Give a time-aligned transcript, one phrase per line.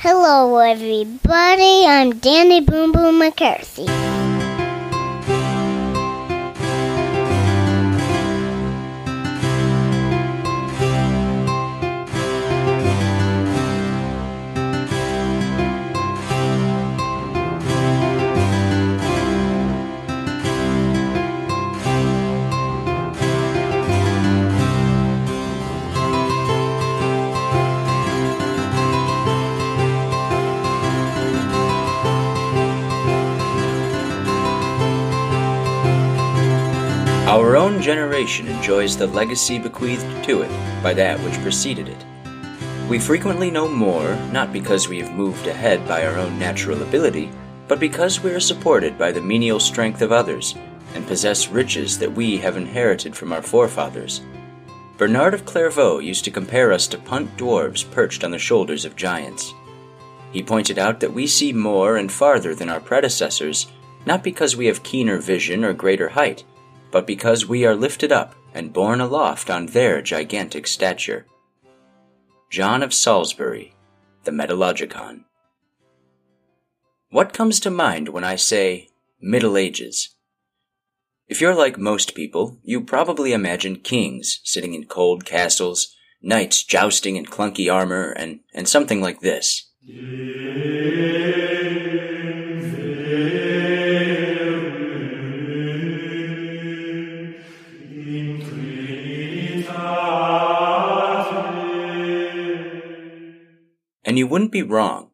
[0.00, 1.84] Hello, everybody.
[1.84, 4.17] I'm Danny Boom Boom McCarthy.
[37.48, 42.04] Our own generation enjoys the legacy bequeathed to it by that which preceded it.
[42.90, 47.30] We frequently know more, not because we have moved ahead by our own natural ability,
[47.66, 50.56] but because we are supported by the menial strength of others
[50.94, 54.20] and possess riches that we have inherited from our forefathers.
[54.98, 58.94] Bernard of Clairvaux used to compare us to punt dwarves perched on the shoulders of
[58.94, 59.54] giants.
[60.32, 63.68] He pointed out that we see more and farther than our predecessors,
[64.04, 66.44] not because we have keener vision or greater height,
[66.90, 71.26] but because we are lifted up and borne aloft on their gigantic stature.
[72.50, 73.74] John of Salisbury,
[74.24, 75.24] The Metalogicon.
[77.10, 78.88] What comes to mind when I say
[79.20, 80.14] Middle Ages?
[81.26, 87.16] If you're like most people, you probably imagine kings sitting in cold castles, knights jousting
[87.16, 89.70] in clunky armor, and, and something like this.
[104.18, 105.12] You wouldn't be wrong.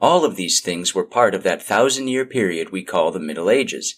[0.00, 3.48] All of these things were part of that thousand year period we call the Middle
[3.48, 3.94] Ages.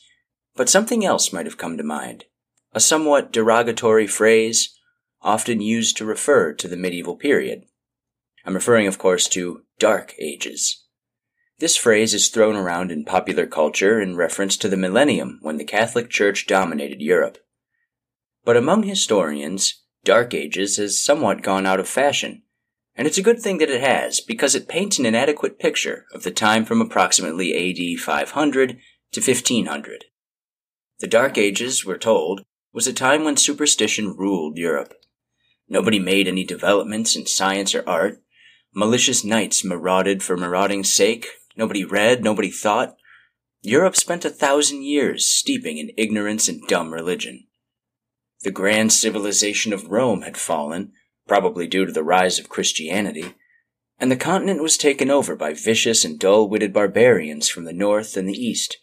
[0.54, 2.26] But something else might have come to mind.
[2.74, 4.78] A somewhat derogatory phrase,
[5.22, 7.64] often used to refer to the medieval period.
[8.44, 10.84] I'm referring, of course, to Dark Ages.
[11.58, 15.64] This phrase is thrown around in popular culture in reference to the millennium when the
[15.64, 17.38] Catholic Church dominated Europe.
[18.44, 22.42] But among historians, Dark Ages has somewhat gone out of fashion
[22.96, 26.22] and it's a good thing that it has, because it paints an inadequate picture of
[26.22, 28.78] the time from approximately AD 500
[29.12, 30.04] to 1500.
[31.00, 34.94] The Dark Ages, we're told, was a time when superstition ruled Europe.
[35.68, 38.22] Nobody made any developments in science or art.
[38.72, 41.26] Malicious knights marauded for marauding's sake.
[41.56, 42.96] Nobody read, nobody thought.
[43.62, 47.46] Europe spent a thousand years steeping in ignorance and dumb religion.
[48.42, 50.92] The grand civilization of Rome had fallen,
[51.26, 53.34] probably due to the rise of Christianity,
[53.98, 58.16] and the continent was taken over by vicious and dull witted barbarians from the north
[58.16, 58.76] and the east.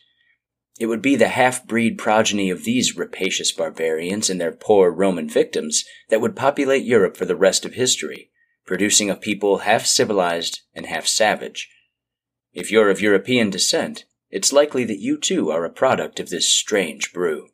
[0.80, 5.30] It would be the half breed progeny of these rapacious barbarians and their poor Roman
[5.30, 8.31] victims that would populate Europe for the rest of history,
[8.66, 11.69] producing a people half civilized and half savage.
[12.53, 16.47] If you're of European descent, it's likely that you too are a product of this
[16.47, 17.50] strange brew.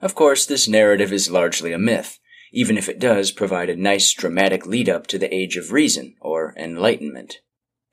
[0.00, 2.18] Of course, this narrative is largely a myth,
[2.52, 6.14] even if it does provide a nice dramatic lead up to the Age of Reason,
[6.20, 7.38] or Enlightenment.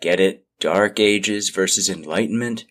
[0.02, 0.46] Get it?
[0.60, 2.66] Dark Ages versus Enlightenment?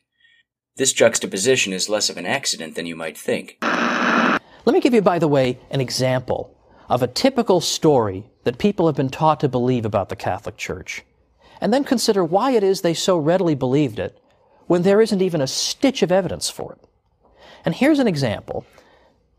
[0.77, 3.57] This juxtaposition is less of an accident than you might think.
[3.63, 6.55] Let me give you, by the way, an example
[6.89, 11.03] of a typical story that people have been taught to believe about the Catholic Church,
[11.61, 14.19] and then consider why it is they so readily believed it
[14.67, 16.79] when there isn't even a stitch of evidence for it.
[17.65, 18.67] And here's an example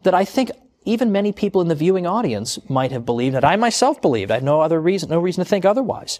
[0.04, 0.52] that I think
[0.86, 4.32] even many people in the viewing audience might have believed that I myself believed.
[4.32, 6.20] I had no other reason, no reason to think otherwise.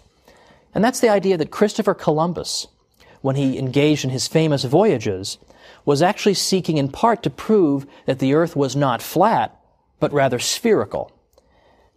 [0.74, 2.66] And that's the idea that Christopher Columbus,
[3.22, 5.38] when he engaged in his famous voyages,
[5.84, 9.58] was actually seeking in part to prove that the earth was not flat,
[9.98, 11.10] but rather spherical.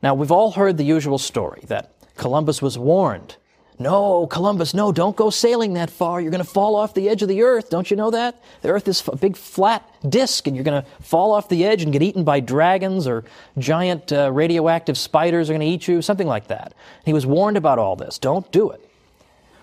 [0.02, 3.38] Now, we've all heard the usual story that Columbus was warned
[3.84, 6.20] no, Columbus, no, don't go sailing that far.
[6.20, 7.70] You're going to fall off the edge of the earth.
[7.70, 8.42] Don't you know that?
[8.62, 11.84] The earth is a big flat disk and you're going to fall off the edge
[11.84, 13.26] and get eaten by dragons or
[13.58, 16.74] giant uh, radioactive spiders are going to eat you, something like that.
[17.06, 18.18] He was warned about all this.
[18.18, 18.90] Don't do it.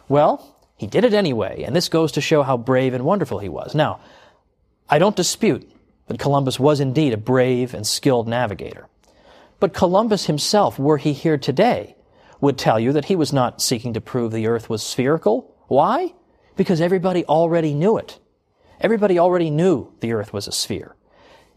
[0.08, 3.48] Well, he did it anyway, and this goes to show how brave and wonderful he
[3.48, 3.74] was.
[3.74, 4.00] Now,
[4.88, 5.70] I don't dispute
[6.08, 8.88] that Columbus was indeed a brave and skilled navigator.
[9.60, 11.94] But Columbus himself, were he here today,
[12.40, 15.54] would tell you that he was not seeking to prove the earth was spherical.
[15.68, 16.14] Why?
[16.56, 18.18] Because everybody already knew it.
[18.80, 20.96] Everybody already knew the earth was a sphere.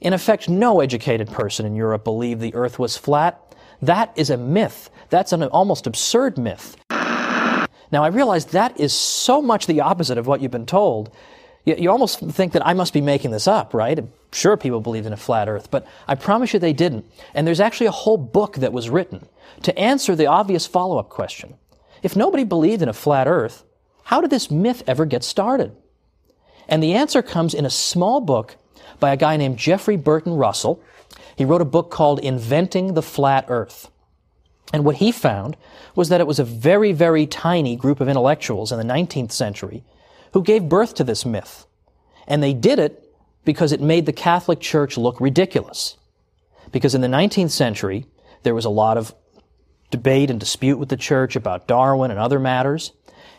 [0.01, 3.55] In effect, no educated person in Europe believed the earth was flat.
[3.81, 4.89] That is a myth.
[5.09, 6.75] That's an almost absurd myth.
[6.89, 11.15] Now, I realize that is so much the opposite of what you've been told.
[11.65, 14.03] You, almost think that I must be making this up, right?
[14.33, 17.05] Sure, people believed in a flat earth, but I promise you they didn't.
[17.33, 19.25] And there's actually a whole book that was written
[19.61, 21.55] to answer the obvious follow up question.
[22.01, 23.63] if nobody believed in a flat earth,
[24.03, 25.73] how did this myth ever get started?
[26.67, 28.57] And the answer comes in a small book
[28.99, 30.81] by a guy named Jeffrey Burton Russell.
[31.35, 33.89] He wrote a book called Inventing the Flat Earth.
[34.73, 35.55] And what he found
[35.95, 39.83] was that it was a very, very tiny group of intellectuals in the 19th century
[40.33, 41.65] who gave birth to this myth.
[42.27, 43.13] And they did it
[43.45, 45.97] because it made the Catholic Church look ridiculous.
[46.71, 48.05] Because in the 19th century,
[48.43, 49.13] there was a lot of
[49.93, 52.93] debate and dispute with the church about Darwin and other matters.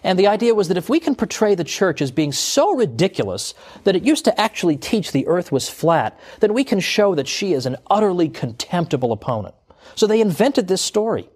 [0.05, 3.55] And the idea was that if we can portray the church as being so ridiculous
[3.83, 7.27] that it used to actually teach the earth was flat, then we can show that
[7.27, 9.57] she is an utterly contemptible opponent.
[9.97, 11.29] So they invented this story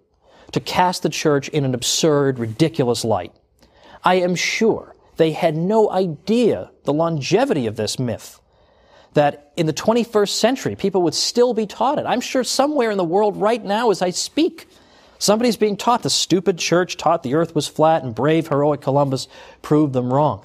[0.53, 3.32] to cast the church in an absurd, ridiculous light.
[4.05, 8.41] I am sure they had no idea the longevity of this myth.
[9.14, 12.06] That in the 21st century, people would still be taught it.
[12.06, 14.69] I'm sure somewhere in the world right now as I speak,
[15.19, 19.29] somebody's being taught the stupid church taught the earth was flat and brave, heroic Columbus
[19.62, 20.44] proved them wrong.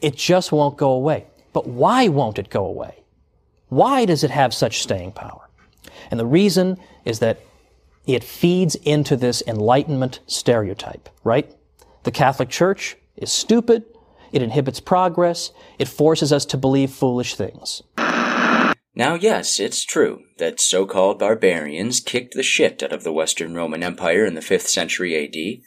[0.00, 1.26] It just won't go away.
[1.52, 3.02] But why won't it go away?
[3.68, 5.48] Why does it have such staying power?
[6.10, 7.40] And the reason is that
[8.06, 11.50] it feeds into this Enlightenment stereotype, right?
[12.04, 13.84] The Catholic Church is stupid,
[14.32, 17.82] it inhibits progress, it forces us to believe foolish things.
[18.98, 23.54] Now, yes, it's true that so called barbarians kicked the shit out of the Western
[23.54, 25.62] Roman Empire in the 5th century AD.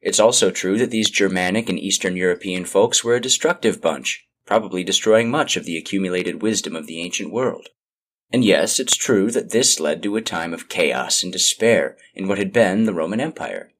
[0.00, 4.82] It's also true that these Germanic and Eastern European folks were a destructive bunch, probably
[4.82, 7.68] destroying much of the accumulated wisdom of the ancient world.
[8.32, 12.28] And yes, it's true that this led to a time of chaos and despair in
[12.28, 13.72] what had been the Roman Empire.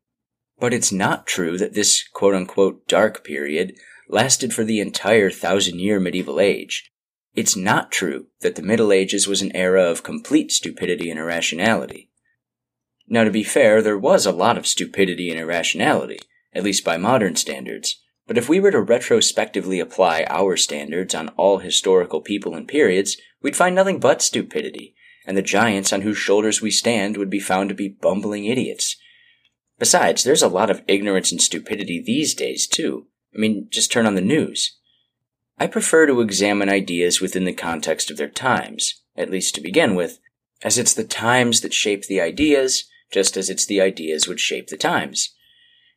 [0.61, 3.77] But it's not true that this quote unquote dark period
[4.11, 6.91] lasted for the entire thousand year medieval age.
[7.35, 12.11] It's not true that the Middle Ages was an era of complete stupidity and irrationality.
[13.09, 16.21] Now, to be fair, there was a lot of stupidity and irrationality,
[16.55, 21.29] at least by modern standards, but if we were to retrospectively apply our standards on
[21.31, 24.95] all historical people and periods, we'd find nothing but stupidity,
[25.27, 28.97] and the giants on whose shoulders we stand would be found to be bumbling idiots.
[29.79, 33.09] Besides, there's a lot of ignorance and stupidity these days, too.
[33.35, 34.79] I mean, just turn on the news.
[35.59, 39.95] I prefer to examine ideas within the context of their times, at least to begin
[39.95, 40.19] with,
[40.63, 44.69] as it's the times that shape the ideas, just as it's the ideas which shape
[44.69, 45.35] the times.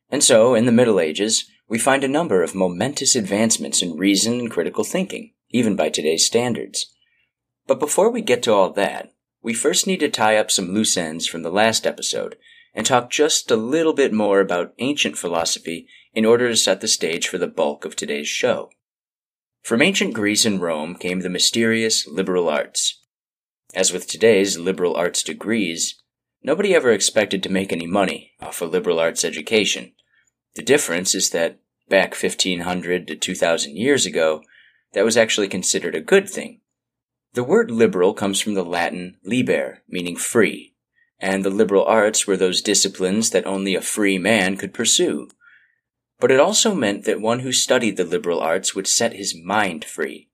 [0.10, 4.40] And so, in the Middle Ages, we find a number of momentous advancements in reason
[4.40, 6.94] and critical thinking, even by today's standards.
[7.66, 10.98] But before we get to all that, we first need to tie up some loose
[10.98, 12.38] ends from the last episode
[12.74, 16.88] and talk just a little bit more about ancient philosophy in order to set the
[16.88, 18.70] stage for the bulk of today's show.
[19.68, 23.02] From ancient Greece and Rome came the mysterious liberal arts.
[23.76, 26.02] As with today's liberal arts degrees,
[26.42, 29.92] nobody ever expected to make any money off a liberal arts education.
[30.56, 31.60] The difference is that
[31.90, 34.42] back 1500 to 2000 years ago,
[34.94, 36.62] that was actually considered a good thing.
[37.34, 40.76] The word liberal comes from the Latin liber, meaning free,
[41.20, 45.28] and the liberal arts were those disciplines that only a free man could pursue.
[46.20, 49.86] But it also meant that one who studied the liberal arts would set his mind
[49.86, 50.30] free,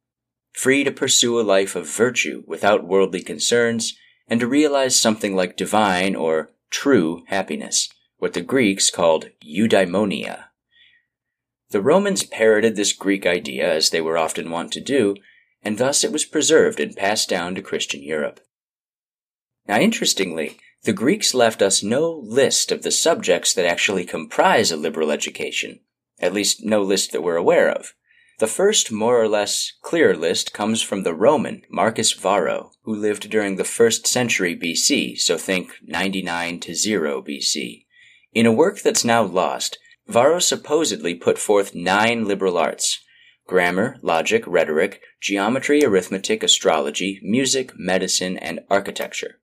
[0.54, 3.98] free to pursue a life of virtue without worldly concerns,
[4.28, 10.46] and to realize something like divine or true happiness what the Greeks called eudaimonia.
[11.72, 15.16] The Romans parroted this Greek idea as they were often wont to do,
[15.62, 18.40] and thus it was preserved and passed down to Christian Europe.
[19.68, 24.78] Now, interestingly, the Greeks left us no list of the subjects that actually comprise a
[24.78, 25.80] liberal education,
[26.20, 27.94] at least no list that we're aware of.
[28.40, 33.30] The first more or less clear list comes from the Roman Marcus Varro, who lived
[33.30, 37.86] during the first century BC, so think 99 to 0 BC.
[38.34, 43.00] In a work that's now lost, Varro supposedly put forth nine liberal arts
[43.46, 49.40] grammar, logic, rhetoric, geometry, arithmetic, astrology, music, medicine, and architecture.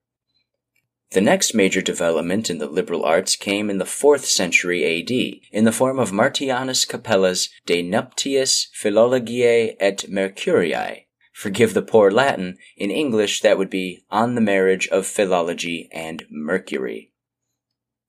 [1.11, 5.11] The next major development in the liberal arts came in the 4th century AD,
[5.51, 11.07] in the form of Martianus Capella's De Nuptiis Philologiae et Mercuriae.
[11.33, 16.23] Forgive the poor Latin, in English that would be On the Marriage of Philology and
[16.29, 17.11] Mercury.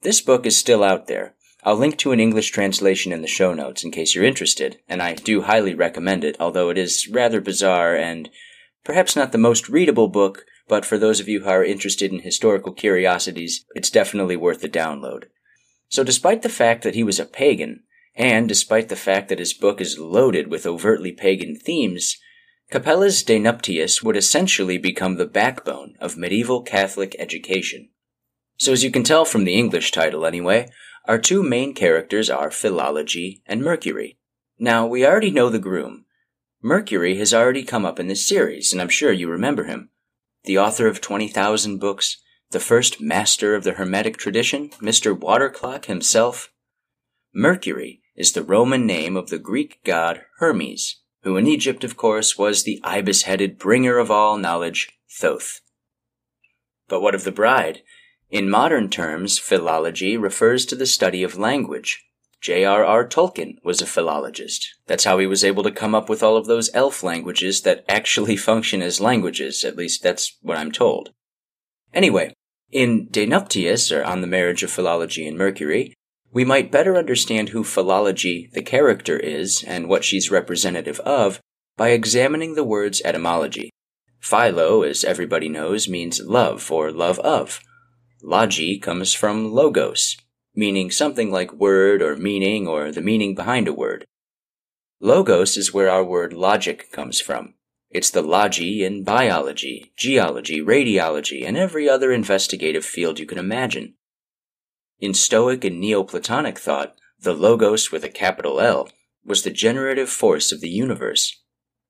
[0.02, 1.34] This book is still out there.
[1.64, 5.02] I'll link to an English translation in the show notes in case you're interested, and
[5.02, 8.30] I do highly recommend it, although it is rather bizarre and
[8.84, 12.20] perhaps not the most readable book, but for those of you who are interested in
[12.20, 15.24] historical curiosities, it's definitely worth the download.
[15.88, 17.82] So despite the fact that he was a pagan,
[18.14, 22.16] and despite the fact that his book is loaded with overtly pagan themes,
[22.70, 27.90] Capella's De Nuptiis would essentially become the backbone of medieval Catholic education.
[28.56, 30.70] So, as you can tell from the English title anyway,
[31.06, 34.18] our two main characters are Philology and Mercury.
[34.58, 36.06] Now, we already know the groom.
[36.62, 39.90] Mercury has already come up in this series, and I'm sure you remember him.
[40.44, 42.18] The author of 20,000 books,
[42.50, 45.18] the first master of the Hermetic tradition, Mr.
[45.18, 46.50] Waterclock himself.
[47.32, 52.36] Mercury is the Roman name of the Greek god Hermes, who in Egypt, of course,
[52.36, 55.60] was the ibis headed bringer of all knowledge, Thoth.
[56.88, 57.82] But what of the bride?
[58.28, 62.04] In modern terms, philology refers to the study of language.
[62.42, 63.06] J.R.R.
[63.06, 64.74] Tolkien was a philologist.
[64.88, 67.84] That's how he was able to come up with all of those elf languages that
[67.88, 71.10] actually function as languages, at least that's what I'm told.
[71.94, 72.34] Anyway,
[72.72, 75.94] in De Nuptiis, or On the Marriage of Philology and Mercury,
[76.32, 81.38] we might better understand who Philology, the character, is and what she's representative of
[81.76, 83.70] by examining the word's etymology.
[84.18, 87.60] Philo, as everybody knows, means love or love of.
[88.22, 90.16] Logi comes from logos,
[90.54, 94.06] meaning something like word or meaning or the meaning behind a word.
[95.00, 97.54] Logos is where our word logic comes from.
[97.90, 103.94] It's the logi in biology, geology, radiology, and every other investigative field you can imagine.
[104.98, 108.88] In Stoic and Neoplatonic thought, the logos with a capital L
[109.24, 111.42] was the generative force of the universe.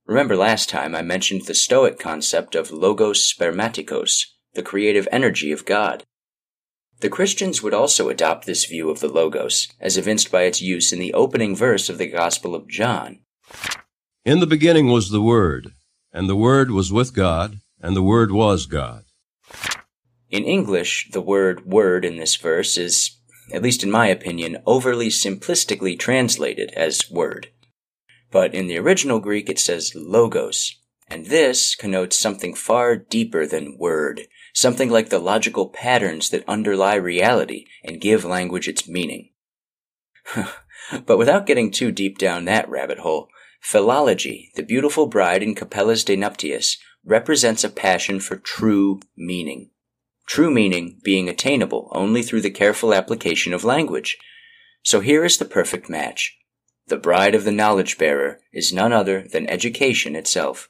[0.06, 5.64] Remember last time I mentioned the Stoic concept of logos spermatikos, the creative energy of
[5.64, 6.04] God.
[7.02, 10.92] The Christians would also adopt this view of the logos, as evinced by its use
[10.92, 13.18] in the opening verse of the Gospel of John.
[14.24, 15.72] In the beginning was the Word,
[16.12, 19.02] and the Word was with God, and the Word was God.
[20.30, 23.18] In English, the word word in this verse is,
[23.52, 27.48] at least in my opinion, overly simplistically translated as word.
[28.30, 30.76] But in the original Greek it says logos,
[31.08, 36.94] and this connotes something far deeper than word, something like the logical patterns that underlie
[36.94, 39.30] reality and give language its meaning.
[41.06, 43.28] but without getting too deep down that rabbit hole,
[43.60, 49.70] Philology, the beautiful bride in Capella's De Nuptiis, represents a passion for true meaning.
[50.26, 54.18] True meaning being attainable only through the careful application of language.
[54.82, 56.36] So here is the perfect match.
[56.88, 60.68] The bride of the knowledge bearer is none other than education itself.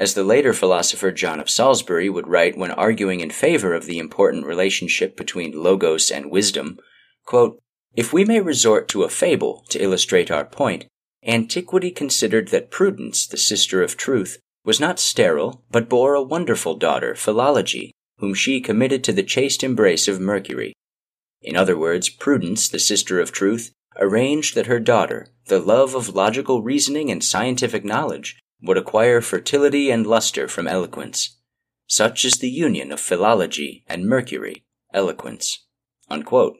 [0.00, 3.98] As the later philosopher John of Salisbury would write when arguing in favor of the
[3.98, 6.78] important relationship between logos and wisdom,
[7.26, 7.60] quote,
[7.94, 10.86] If we may resort to a fable to illustrate our point,
[11.26, 16.76] Antiquity considered that Prudence, the sister of truth, was not sterile, but bore a wonderful
[16.76, 20.72] daughter, Philology, whom she committed to the chaste embrace of Mercury.
[21.42, 26.14] In other words, Prudence, the sister of truth, arranged that her daughter, the love of
[26.14, 31.36] logical reasoning and scientific knowledge, would acquire fertility and luster from eloquence.
[31.86, 34.64] Such is the union of philology and Mercury,
[34.94, 35.66] eloquence.
[36.08, 36.58] Unquote.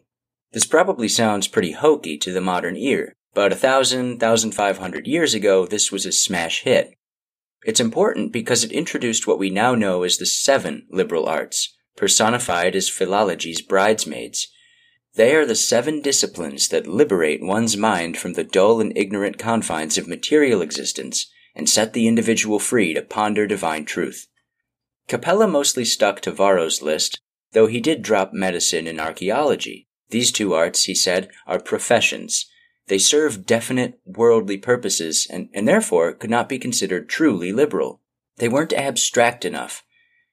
[0.52, 5.06] This probably sounds pretty hokey to the modern ear, but a thousand, thousand five hundred
[5.06, 6.94] years ago, this was a smash hit.
[7.64, 12.74] It's important because it introduced what we now know as the seven liberal arts, personified
[12.74, 14.48] as philology's bridesmaids.
[15.14, 19.98] They are the seven disciplines that liberate one's mind from the dull and ignorant confines
[19.98, 21.30] of material existence
[21.60, 24.28] and set the individual free to ponder divine truth.
[25.08, 27.20] Capella mostly stuck to Varro's list,
[27.52, 29.86] though he did drop medicine and archaeology.
[30.08, 32.46] These two arts, he said, are professions,
[32.86, 38.00] they serve definite worldly purposes and, and therefore could not be considered truly liberal.
[38.38, 39.84] They weren't abstract enough.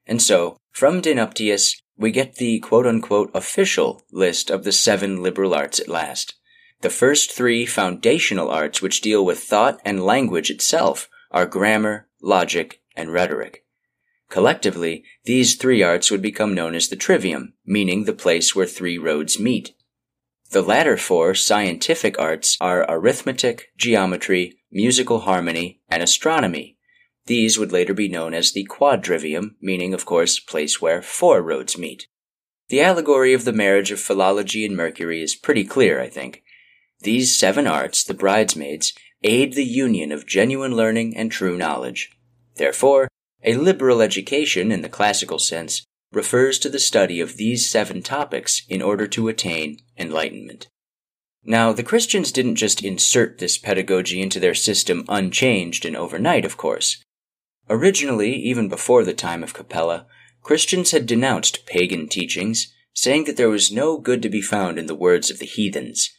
[0.05, 5.22] And so, from De Nuptiis, we get the quote unquote official list of the seven
[5.22, 6.36] liberal arts at last.
[6.79, 12.81] The first three foundational arts which deal with thought and language itself are grammar, logic,
[12.96, 13.63] and rhetoric.
[14.29, 18.98] Collectively, these three arts would become known as the trivium, meaning the place where three
[18.98, 19.74] roads meet.
[20.51, 26.77] The latter four scientific arts are arithmetic, geometry, musical harmony, and astronomy.
[27.25, 31.77] These would later be known as the quadrivium, meaning, of course, place where four roads
[31.77, 32.07] meet.
[32.69, 36.43] The allegory of the marriage of philology and Mercury is pretty clear, I think.
[37.01, 38.93] These seven arts, the bridesmaids,
[39.27, 42.12] aid the union of genuine learning and true knowledge.
[42.55, 43.07] Therefore,
[43.43, 48.63] a liberal education, in the classical sense, refers to the study of these seven topics
[48.69, 50.67] in order to attain enlightenment.
[51.43, 56.57] Now, the Christians didn't just insert this pedagogy into their system unchanged and overnight, of
[56.57, 57.03] course.
[57.69, 60.07] Originally, even before the time of Capella,
[60.41, 64.88] Christians had denounced pagan teachings, saying that there was no good to be found in
[64.88, 66.10] the words of the heathens.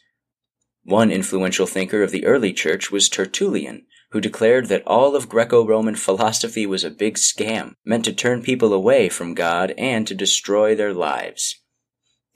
[0.89, 5.63] One influential thinker of the early church was Tertullian, who declared that all of Greco
[5.63, 10.15] Roman philosophy was a big scam, meant to turn people away from God and to
[10.15, 11.61] destroy their lives.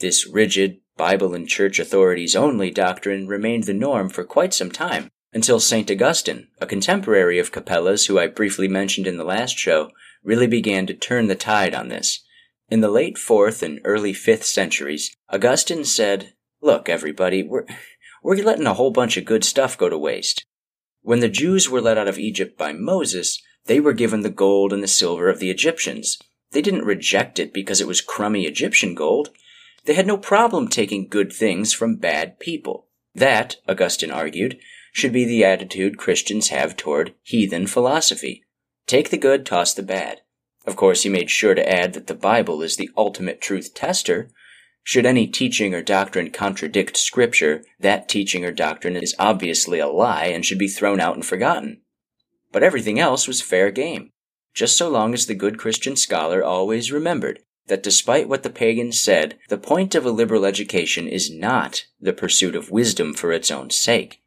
[0.01, 5.09] This rigid, Bible and church authorities only doctrine remained the norm for quite some time,
[5.33, 5.89] until St.
[5.89, 9.89] Augustine, a contemporary of Capella's who I briefly mentioned in the last show,
[10.23, 12.23] really began to turn the tide on this.
[12.69, 17.65] In the late 4th and early 5th centuries, Augustine said, Look, everybody, we're,
[18.23, 20.45] we're letting a whole bunch of good stuff go to waste.
[21.01, 24.73] When the Jews were led out of Egypt by Moses, they were given the gold
[24.73, 26.17] and the silver of the Egyptians.
[26.51, 29.29] They didn't reject it because it was crummy Egyptian gold.
[29.85, 32.87] They had no problem taking good things from bad people.
[33.13, 34.57] That, Augustine argued,
[34.93, 38.43] should be the attitude Christians have toward heathen philosophy.
[38.87, 40.21] Take the good, toss the bad.
[40.65, 44.29] Of course, he made sure to add that the Bible is the ultimate truth tester.
[44.83, 50.25] Should any teaching or doctrine contradict Scripture, that teaching or doctrine is obviously a lie
[50.25, 51.81] and should be thrown out and forgotten.
[52.51, 54.11] But everything else was fair game,
[54.53, 58.99] just so long as the good Christian scholar always remembered that despite what the pagans
[58.99, 63.49] said, the point of a liberal education is not the pursuit of wisdom for its
[63.49, 64.21] own sake.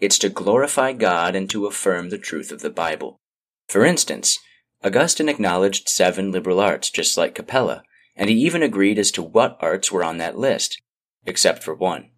[0.00, 3.20] It's to glorify God and to affirm the truth of the Bible.
[3.68, 4.38] For instance,
[4.82, 7.82] Augustine acknowledged seven liberal arts, just like Capella,
[8.18, 10.82] and he even agreed as to what arts were on that list,
[11.24, 12.10] except for one.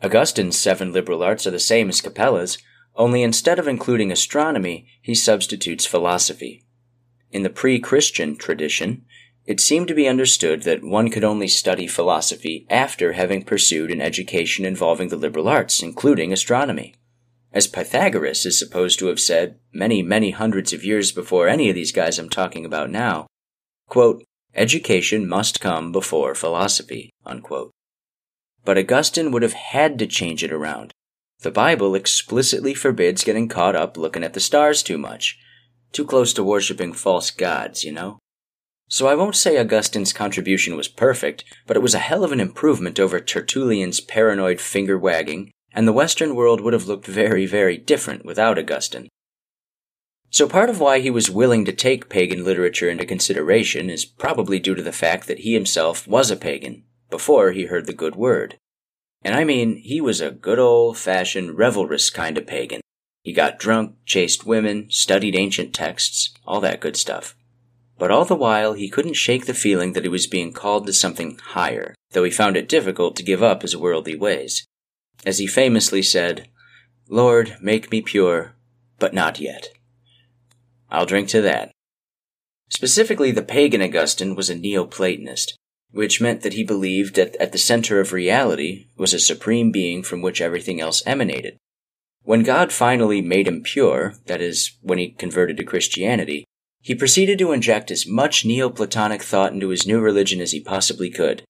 [0.00, 2.58] Augustine's seven liberal arts are the same as Capella's,
[2.94, 6.64] only instead of including astronomy, he substitutes philosophy.
[7.32, 9.04] In the pre Christian tradition,
[9.46, 14.00] it seemed to be understood that one could only study philosophy after having pursued an
[14.00, 16.94] education involving the liberal arts, including astronomy
[17.56, 21.74] as Pythagoras is supposed to have said many, many hundreds of years before any of
[21.74, 23.26] these guys I'm talking about now.
[23.88, 24.22] Quote,
[24.56, 27.10] Education must come before philosophy.
[27.24, 27.70] Unquote.
[28.64, 30.92] But Augustine would have had to change it around.
[31.40, 35.38] The Bible explicitly forbids getting caught up looking at the stars too much.
[35.92, 38.18] Too close to worshipping false gods, you know?
[38.88, 42.40] So I won't say Augustine's contribution was perfect, but it was a hell of an
[42.40, 47.76] improvement over Tertullian's paranoid finger wagging and the Western world would have looked very, very
[47.76, 49.08] different without Augustine.
[50.36, 54.58] So part of why he was willing to take pagan literature into consideration is probably
[54.58, 58.16] due to the fact that he himself was a pagan before he heard the good
[58.16, 58.58] word.
[59.22, 62.82] And I mean, he was a good old fashioned revelrous kind of pagan.
[63.22, 67.34] He got drunk, chased women, studied ancient texts, all that good stuff.
[67.98, 70.92] But all the while, he couldn't shake the feeling that he was being called to
[70.92, 74.66] something higher, though he found it difficult to give up his worldly ways
[75.24, 76.50] as he famously said,
[77.08, 78.54] Lord, make me pure,
[78.98, 79.70] but not yet.
[80.90, 81.72] I'll drink to that.
[82.68, 85.52] Specifically, the pagan Augustine was a Neoplatonist,
[85.90, 90.02] which meant that he believed that at the center of reality was a supreme being
[90.02, 91.56] from which everything else emanated.
[92.22, 96.44] When God finally made him pure, that is, when he converted to Christianity,
[96.80, 101.10] he proceeded to inject as much Neoplatonic thought into his new religion as he possibly
[101.10, 101.44] could,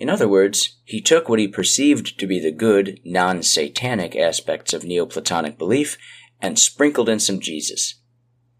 [0.00, 4.72] in other words, he took what he perceived to be the good, non satanic aspects
[4.72, 5.98] of Neoplatonic belief
[6.40, 7.99] and sprinkled in some Jesus.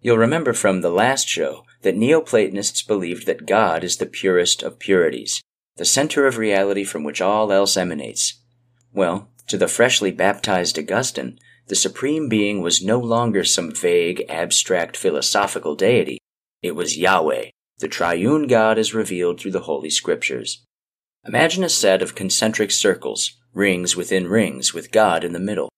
[0.03, 4.79] You'll remember from the last show that Neoplatonists believed that God is the purest of
[4.79, 5.43] purities,
[5.77, 8.41] the center of reality from which all else emanates.
[8.93, 14.97] Well, to the freshly baptized Augustine, the Supreme Being was no longer some vague, abstract
[14.97, 16.19] philosophical deity.
[16.63, 20.65] It was Yahweh, the triune God as revealed through the Holy Scriptures.
[21.27, 25.69] Imagine a set of concentric circles, rings within rings, with God in the middle.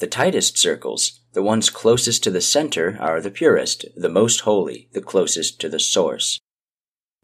[0.00, 4.88] The tightest circles, the ones closest to the center, are the purest, the most holy,
[4.94, 6.40] the closest to the source.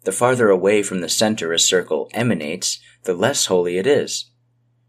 [0.04, 4.30] The farther away from the center a circle emanates, the less holy it is.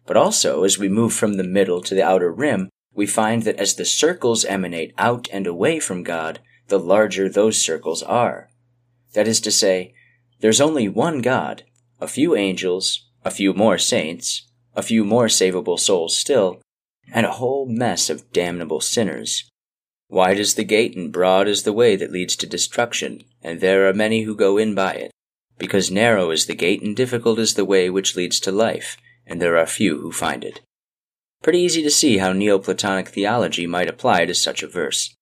[0.05, 3.55] But also, as we move from the middle to the outer rim, we find that
[3.55, 8.49] as the circles emanate out and away from God, the larger those circles are.
[9.13, 9.93] That is to say,
[10.41, 11.63] there's only one God,
[12.01, 14.45] a few angels, a few more saints,
[14.75, 16.61] a few more savable souls still,
[17.11, 19.49] and a whole mess of damnable sinners.
[20.09, 23.87] Wide is the gate and broad is the way that leads to destruction, and there
[23.87, 25.11] are many who go in by it.
[25.57, 29.41] Because narrow is the gate and difficult is the way which leads to life, and
[29.41, 30.61] there are few who find it.
[31.43, 35.13] Pretty easy to see how Neoplatonic theology might apply to such a verse.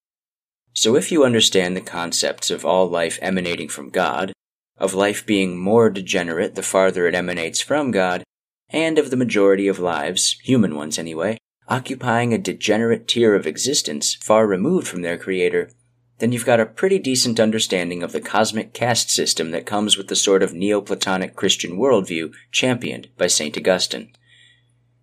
[0.74, 4.34] So if you understand the concepts of all life emanating from God,
[4.78, 8.24] of life being more degenerate the farther it emanates from God,
[8.70, 11.38] and of the majority of lives, human ones anyway,
[11.68, 15.72] occupying a degenerate tier of existence far removed from their Creator,
[16.20, 20.08] then you've got a pretty decent understanding of the cosmic caste system that comes with
[20.08, 23.58] the sort of Neoplatonic Christian worldview championed by St.
[23.58, 24.16] Augustine.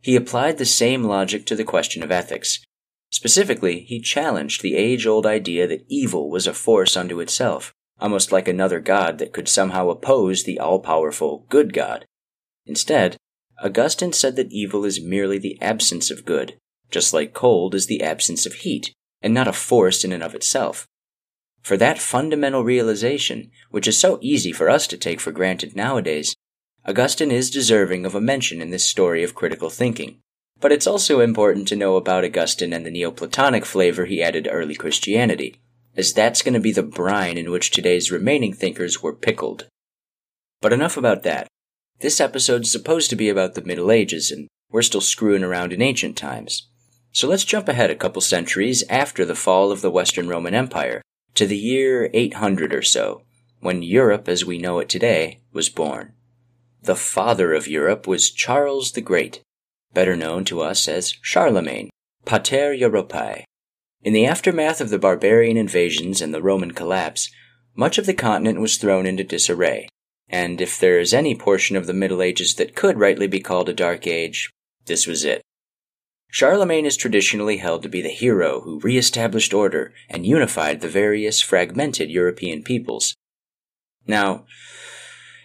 [0.01, 2.64] He applied the same logic to the question of ethics.
[3.11, 8.33] Specifically, he challenged the age old idea that evil was a force unto itself, almost
[8.33, 12.07] like another god that could somehow oppose the all powerful good God.
[12.64, 13.16] Instead,
[13.62, 16.59] Augustine said that evil is merely the absence of good,
[16.90, 20.35] just like cold is the absence of heat, and not a force in and of
[20.35, 20.87] itself.
[21.62, 26.35] For that fundamental realization, which is so easy for us to take for granted nowadays,
[26.85, 30.18] Augustine is deserving of a mention in this story of critical thinking.
[30.59, 34.51] But it's also important to know about Augustine and the Neoplatonic flavor he added to
[34.51, 35.61] early Christianity,
[35.96, 39.68] as that's going to be the brine in which today's remaining thinkers were pickled.
[40.61, 41.46] But enough about that.
[42.02, 45.80] This episode's supposed to be about the Middle Ages, and we're still screwing around in
[45.80, 46.68] ancient times.
[47.12, 51.00] So let's jump ahead a couple centuries after the fall of the Western Roman Empire,
[51.36, 53.22] to the year 800 or so,
[53.60, 56.14] when Europe as we know it today was born.
[56.82, 59.40] The father of Europe was Charles the Great,
[59.94, 61.88] better known to us as Charlemagne,
[62.24, 63.44] Pater Europae.
[64.02, 67.30] In the aftermath of the barbarian invasions and the Roman collapse,
[67.76, 69.86] much of the continent was thrown into disarray,
[70.32, 73.68] and if there is any portion of the Middle Ages that could rightly be called
[73.68, 74.50] a dark age,
[74.86, 75.42] this was it.
[76.30, 81.42] Charlemagne is traditionally held to be the hero who re-established order and unified the various
[81.42, 83.14] fragmented European peoples.
[84.06, 84.46] Now,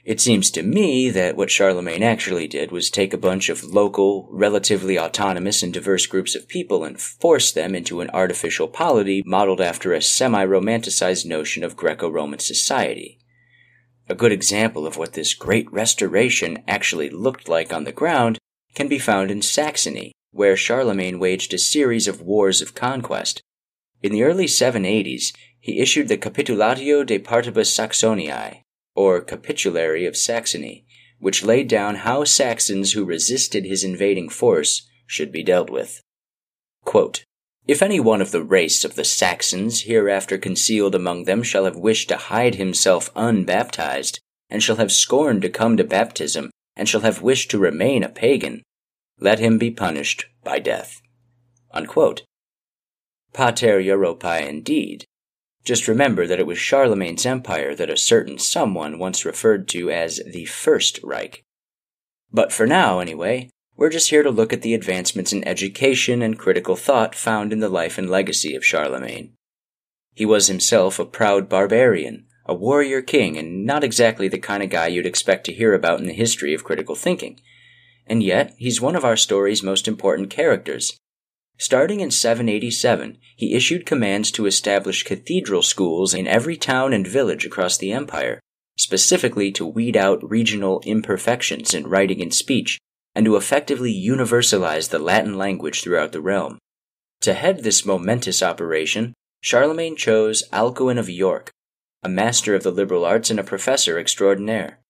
[0.06, 4.30] it seems to me that what Charlemagne actually did was take a bunch of local,
[4.32, 9.60] relatively autonomous and diverse groups of people and force them into an artificial polity modeled
[9.60, 13.20] after a semi-romanticized notion of Greco-Roman society.
[14.10, 18.38] A good example of what this great restoration actually looked like on the ground
[18.74, 23.42] can be found in Saxony, where Charlemagne waged a series of wars of conquest.
[24.02, 28.62] In the early 780s, he issued the Capitulatio de Partibus Saxoniae,
[28.96, 30.86] or Capitulary of Saxony,
[31.20, 36.02] which laid down how Saxons who resisted his invading force should be dealt with.
[36.86, 37.26] Quote,
[37.68, 41.76] if any one of the race of the Saxons hereafter concealed among them shall have
[41.76, 47.02] wished to hide himself unbaptized, and shall have scorned to come to baptism, and shall
[47.02, 48.64] have wished to remain a pagan,
[49.20, 51.02] let him be punished by death.
[51.72, 52.24] Unquote.
[53.34, 55.06] Pater Europae indeed,
[55.66, 60.22] just remember that it was Charlemagne's empire that a certain someone once referred to as
[60.26, 61.44] the First Reich.
[62.32, 66.38] But for now, anyway, we're just here to look at the advancements in education and
[66.38, 69.34] critical thought found in the life and legacy of Charlemagne.
[70.14, 74.70] He was himself a proud barbarian, a warrior king, and not exactly the kind of
[74.70, 77.40] guy you'd expect to hear about in the history of critical thinking.
[78.06, 80.98] And yet, he's one of our story's most important characters,
[81.60, 87.46] Starting in 787, he issued commands to establish cathedral schools in every town and village
[87.46, 88.40] across the empire,
[88.78, 92.78] specifically to weed out regional imperfections in writing and speech,
[93.18, 96.60] and to effectively universalize the Latin language throughout the realm.
[97.22, 101.50] To head this momentous operation, Charlemagne chose Alcuin of York,
[102.04, 104.82] a master of the liberal arts and a professor extraordinaire.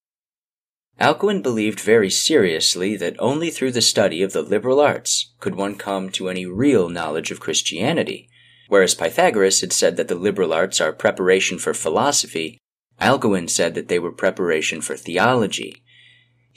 [0.99, 5.75] Alcuin believed very seriously that only through the study of the liberal arts could one
[5.75, 8.27] come to any real knowledge of Christianity.
[8.67, 12.57] Whereas Pythagoras had said that the liberal arts are preparation for philosophy,
[12.99, 15.81] Alcuin said that they were preparation for theology.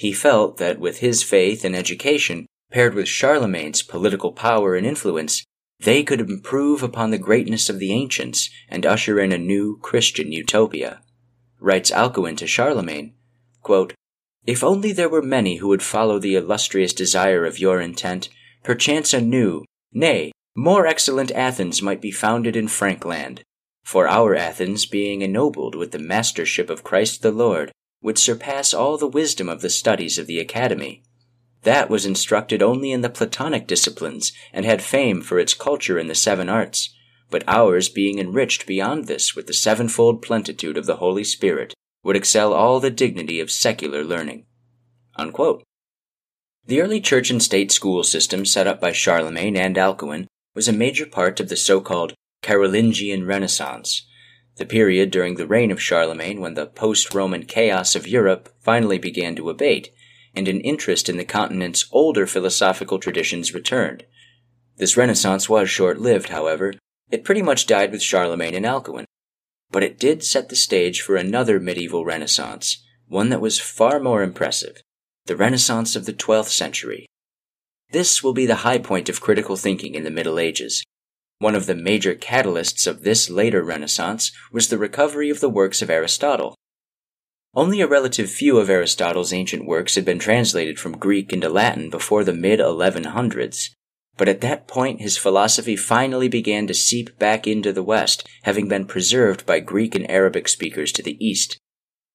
[0.00, 5.44] He felt that with his faith and education, paired with Charlemagne's political power and influence,
[5.78, 10.32] they could improve upon the greatness of the ancients and usher in a new Christian
[10.32, 11.02] utopia.
[11.58, 13.12] Writes Alcuin to Charlemagne,
[13.60, 13.92] quote,
[14.46, 18.30] if only there were many who would follow the illustrious desire of your intent,
[18.64, 23.42] perchance a new, nay, more excellent Athens might be founded in Frankland.
[23.84, 27.70] For our Athens, being ennobled with the mastership of Christ the Lord,
[28.02, 31.02] would surpass all the wisdom of the studies of the Academy.
[31.62, 36.06] That was instructed only in the Platonic disciplines, and had fame for its culture in
[36.06, 36.94] the seven arts,
[37.28, 42.16] but ours being enriched beyond this with the sevenfold plenitude of the Holy Spirit, would
[42.16, 44.46] excel all the dignity of secular learning.
[45.16, 45.62] Unquote.
[46.66, 50.72] The early church and state school system set up by Charlemagne and Alcuin was a
[50.72, 54.06] major part of the so-called Carolingian Renaissance,
[54.56, 59.36] the period during the reign of Charlemagne when the post-Roman chaos of Europe finally began
[59.36, 59.90] to abate,
[60.34, 64.04] and an interest in the continent's older philosophical traditions returned.
[64.76, 66.74] This Renaissance was short-lived, however.
[67.10, 69.04] It pretty much died with Charlemagne and Alcuin,
[69.70, 74.22] but it did set the stage for another medieval renaissance, one that was far more
[74.22, 74.82] impressive
[75.26, 77.06] the Renaissance of the 12th century.
[77.92, 80.82] This will be the high point of critical thinking in the Middle Ages.
[81.40, 85.80] One of the major catalysts of this later Renaissance was the recovery of the works
[85.80, 86.54] of Aristotle.
[87.54, 91.88] Only a relative few of Aristotle's ancient works had been translated from Greek into Latin
[91.88, 93.70] before the mid 1100s,
[94.18, 98.68] but at that point his philosophy finally began to seep back into the West, having
[98.68, 101.56] been preserved by Greek and Arabic speakers to the East.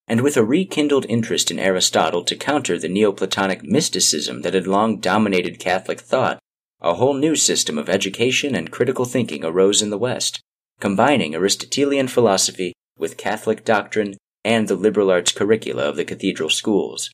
[0.07, 4.99] and with a rekindled interest in Aristotle to counter the Neoplatonic mysticism that had long
[4.99, 6.37] dominated Catholic thought,
[6.81, 10.41] a whole new system of education and critical thinking arose in the West,
[10.79, 17.09] combining Aristotelian philosophy with Catholic doctrine and the liberal arts curricula of the cathedral schools.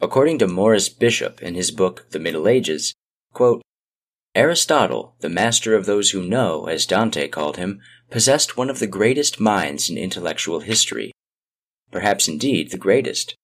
[0.00, 2.94] According to Morris Bishop in his book The Middle Ages,
[3.32, 3.62] quote,
[4.34, 8.86] Aristotle, the master of those who know, as Dante called him, possessed one of the
[8.86, 11.12] greatest minds in intellectual history.
[11.90, 13.34] Perhaps indeed the greatest.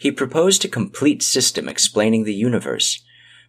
[0.00, 3.03] He proposed a complete system explaining the universe,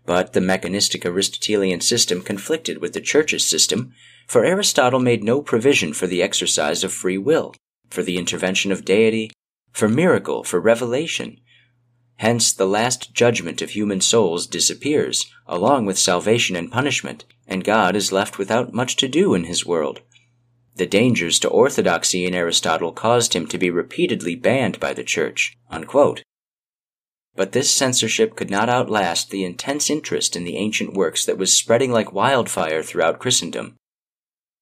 [0.05, 3.93] but the mechanistic Aristotelian system conflicted with the Church's system,
[4.27, 7.53] for Aristotle made no provision for the exercise of free will,
[7.89, 9.31] for the intervention of deity,
[9.71, 11.39] for miracle, for revelation,
[12.17, 17.95] Hence, the last judgment of human souls disappears, along with salvation and punishment, and God
[17.95, 20.01] is left without much to do in his world.
[20.75, 25.57] The dangers to orthodoxy in Aristotle caused him to be repeatedly banned by the Church.
[25.69, 26.23] Unquote.
[27.35, 31.53] But this censorship could not outlast the intense interest in the ancient works that was
[31.53, 33.75] spreading like wildfire throughout Christendom.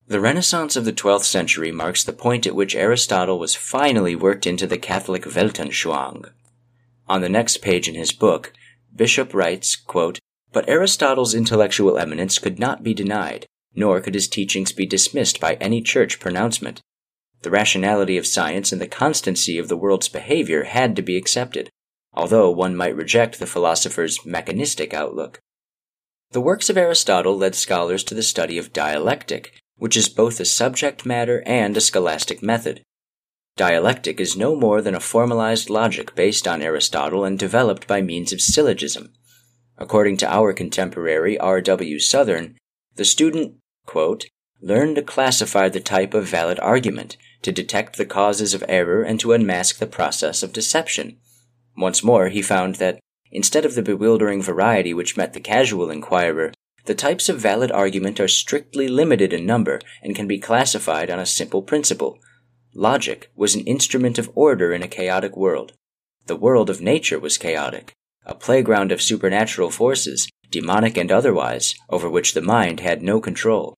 [0.07, 4.45] The Renaissance of the 12th century marks the point at which Aristotle was finally worked
[4.45, 6.29] into the Catholic Weltanschauung,
[7.07, 8.53] on the next page in his book,
[8.95, 10.19] Bishop writes, quote,
[10.51, 15.55] But Aristotle's intellectual eminence could not be denied, nor could his teachings be dismissed by
[15.55, 16.81] any church pronouncement.
[17.41, 21.69] The rationality of science and the constancy of the world's behavior had to be accepted,
[22.13, 25.39] although one might reject the philosopher's mechanistic outlook.
[26.31, 30.45] The works of Aristotle led scholars to the study of dialectic, which is both a
[30.45, 32.81] subject matter and a scholastic method.
[33.55, 38.33] Dialectic is no more than a formalized logic based on Aristotle and developed by means
[38.33, 39.13] of syllogism.
[39.77, 41.61] According to our contemporary R.
[41.61, 41.99] W.
[41.99, 42.57] Southern,
[42.95, 44.25] the student, quote,
[44.61, 49.19] learned to classify the type of valid argument, to detect the causes of error, and
[49.19, 51.17] to unmask the process of deception.
[51.77, 52.99] Once more, he found that,
[53.31, 56.51] instead of the bewildering variety which met the casual inquirer,
[56.85, 61.19] the types of valid argument are strictly limited in number and can be classified on
[61.19, 62.19] a simple principle
[62.75, 65.73] Logic was an instrument of order in a chaotic world.
[66.25, 67.93] The world of nature was chaotic,
[68.25, 73.75] a playground of supernatural forces, demonic and otherwise, over which the mind had no control.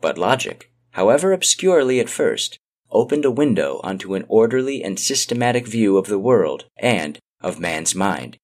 [0.00, 2.56] But logic, however obscurely at first,
[2.92, 7.94] opened a window onto an orderly and systematic view of the world and of man's
[7.94, 8.36] mind.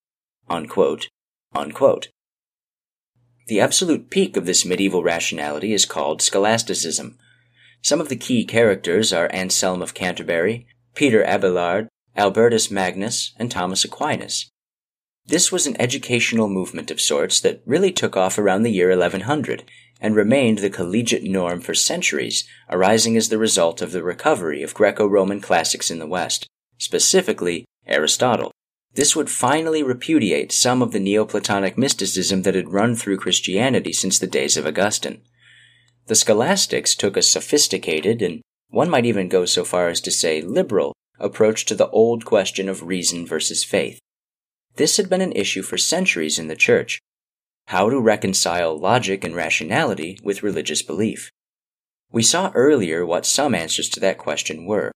[0.49, 1.09] Unquote.
[1.55, 2.09] Unquote.
[3.49, 7.19] The absolute peak of this medieval rationality is called scholasticism,
[7.83, 13.85] some of the key characters are Anselm of Canterbury, Peter Abelard, Albertus Magnus, and Thomas
[13.85, 14.49] Aquinas.
[15.27, 19.65] This was an educational movement of sorts that really took off around the year 1100
[20.01, 24.75] and remained the collegiate norm for centuries, arising as the result of the recovery of
[24.75, 26.47] Greco Roman classics in the West,
[26.79, 28.53] specifically Aristotle.
[28.95, 34.19] This would finally repudiate some of the Neoplatonic mysticism that had run through Christianity since
[34.19, 35.23] the days of Augustine.
[36.07, 40.43] The scholastics took a sophisticated, and one might even go so far as to say
[40.43, 43.99] liberal, approach to the old question of reason versus faith.
[44.77, 47.01] This had been an issue for centuries in the Church
[47.67, 51.31] how to reconcile logic and rationality with religious belief.
[52.11, 54.93] We saw earlier what some answers to that question were.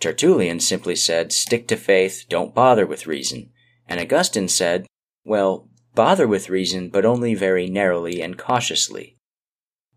[0.00, 3.50] Tertullian simply said, stick to faith, don't bother with reason.
[3.86, 4.86] And Augustine said,
[5.24, 9.16] well, bother with reason, but only very narrowly and cautiously.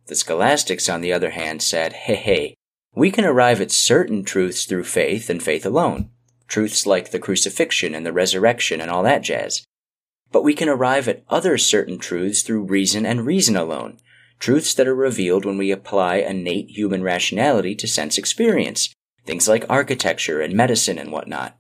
[0.07, 2.55] The scholastics, on the other hand, said, hey, hey,
[2.93, 6.09] we can arrive at certain truths through faith and faith alone.
[6.47, 9.63] Truths like the crucifixion and the resurrection and all that jazz.
[10.31, 13.99] But we can arrive at other certain truths through reason and reason alone.
[14.39, 18.93] Truths that are revealed when we apply innate human rationality to sense experience.
[19.25, 21.57] Things like architecture and medicine and whatnot.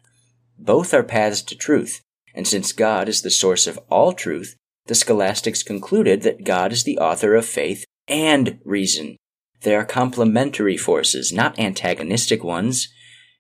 [0.57, 2.01] Both are paths to truth,
[2.33, 4.55] and since God is the source of all truth,
[4.87, 9.17] the scholastics concluded that God is the author of faith and reason.
[9.61, 12.89] They are complementary forces, not antagonistic ones,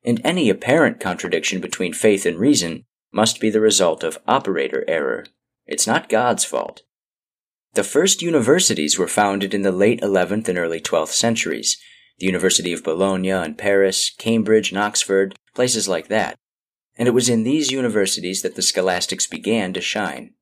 [0.05, 5.25] and any apparent contradiction between faith and reason must be the result of operator error.
[5.65, 6.81] It's not God's fault.
[7.73, 11.77] The first universities were founded in the late 11th and early 12th centuries.
[12.19, 16.35] The University of Bologna and Paris, Cambridge and Oxford, places like that.
[16.95, 20.33] And it was in these universities that the scholastics began to shine.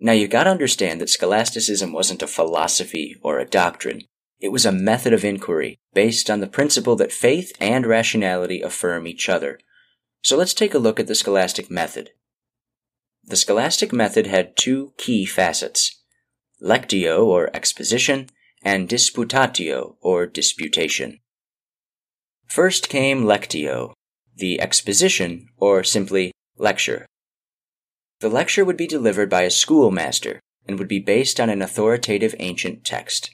[0.00, 4.02] Now you gotta understand that scholasticism wasn't a philosophy or a doctrine.
[4.40, 9.06] It was a method of inquiry based on the principle that faith and rationality affirm
[9.06, 9.60] each other.
[10.22, 12.10] So let's take a look at the scholastic method.
[13.22, 16.02] The scholastic method had two key facets
[16.62, 18.28] lectio or exposition
[18.64, 21.20] and disputatio or disputation.
[22.46, 23.92] First came lectio.
[24.36, 27.06] the exposition, or simply lecture.
[28.20, 32.34] The lecture would be delivered by a schoolmaster and would be based on an authoritative
[32.38, 33.30] ancient text.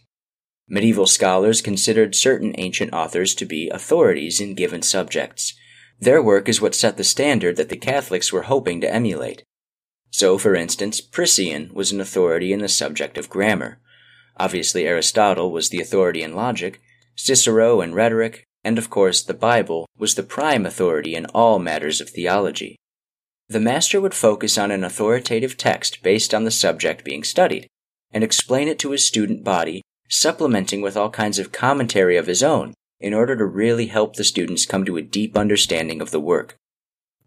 [0.69, 5.55] Medieval scholars considered certain ancient authors to be authorities in given subjects.
[5.99, 9.43] Their work is what set the standard that the Catholics were hoping to emulate.
[10.11, 13.81] So, for instance, Priscian was an authority in the subject of grammar.
[14.41, 16.81] Obviously, Aristotle was the authority in logic,
[17.15, 22.01] Cicero in rhetoric, and of course, the Bible was the prime authority in all matters
[22.01, 22.77] of theology.
[23.51, 27.67] The master would focus on an authoritative text based on the subject being studied,
[28.13, 32.43] and explain it to his student body supplementing with all kinds of commentary of his
[32.43, 36.19] own in order to really help the students come to a deep understanding of the
[36.19, 36.57] work.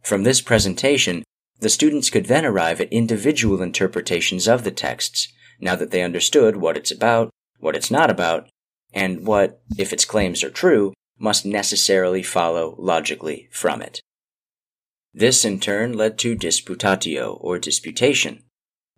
[0.02, 1.23] From this presentation,
[1.60, 6.58] the students could then arrive at individual interpretations of the texts, now that they understood
[6.58, 8.50] what it's about, what it's not about,
[8.94, 14.02] and what, if its claims are true, must necessarily follow logically from it.
[15.13, 18.44] This in turn led to disputatio, or disputation.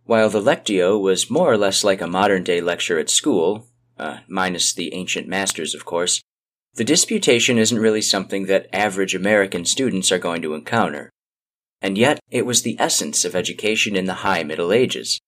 [0.05, 4.19] While the lectio was more or less like a modern day lecture at school, uh,
[4.27, 6.21] minus the ancient masters, of course,
[6.75, 11.09] the disputation isn't really something that average American students are going to encounter.
[11.81, 15.19] And yet, it was the essence of education in the High Middle Ages.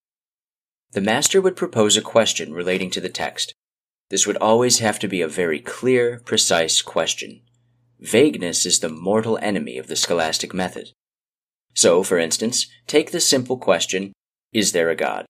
[0.91, 3.54] The master would propose a question relating to the text.
[4.10, 7.41] This would always have to be a very clear, precise question.
[8.00, 10.91] Vagueness is the mortal enemy of the scholastic method.
[11.73, 14.13] So, for instance, take the simple question,
[14.54, 15.26] Is there a God?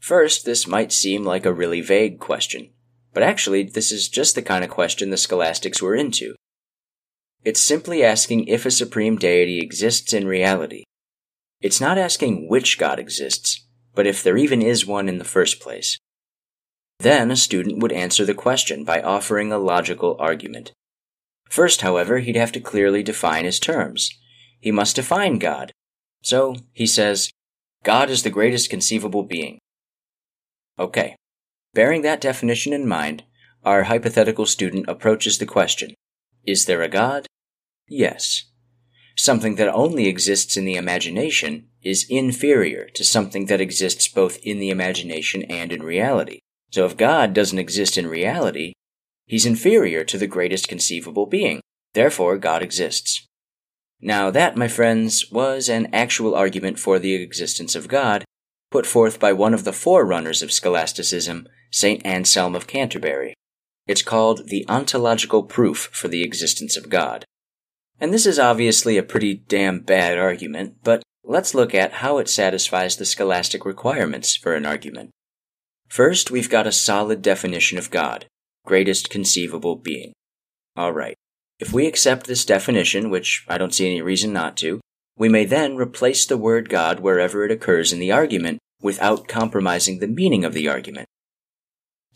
[0.00, 2.70] First, this might seem like a really vague question,
[3.12, 6.34] but actually, this is just the kind of question the scholastics were into.
[7.42, 10.84] It's simply asking if a supreme deity exists in reality.
[11.60, 13.66] It's not asking which God exists,
[13.98, 15.98] but if there even is one in the first place.
[17.00, 20.70] Then a student would answer the question by offering a logical argument.
[21.50, 24.08] First, however, he'd have to clearly define his terms.
[24.60, 25.72] He must define God.
[26.22, 27.32] So, he says,
[27.82, 29.58] God is the greatest conceivable being.
[30.78, 31.16] Okay.
[31.74, 33.24] Bearing that definition in mind,
[33.64, 35.94] our hypothetical student approaches the question
[36.46, 37.26] Is there a God?
[37.88, 38.44] Yes.
[39.18, 44.60] Something that only exists in the imagination is inferior to something that exists both in
[44.60, 46.38] the imagination and in reality.
[46.70, 48.74] So if God doesn't exist in reality,
[49.26, 51.60] he's inferior to the greatest conceivable being.
[51.94, 53.26] Therefore, God exists.
[54.00, 58.24] Now, that, my friends, was an actual argument for the existence of God,
[58.70, 62.06] put forth by one of the forerunners of scholasticism, St.
[62.06, 63.34] Anselm of Canterbury.
[63.88, 67.24] It's called the ontological proof for the existence of God.
[68.00, 72.28] And this is obviously a pretty damn bad argument, but let's look at how it
[72.28, 75.10] satisfies the scholastic requirements for an argument.
[75.88, 78.26] First, we've got a solid definition of God,
[78.64, 80.12] greatest conceivable being.
[80.78, 81.16] Alright,
[81.58, 84.80] if we accept this definition, which I don't see any reason not to,
[85.16, 89.98] we may then replace the word God wherever it occurs in the argument without compromising
[89.98, 91.08] the meaning of the argument.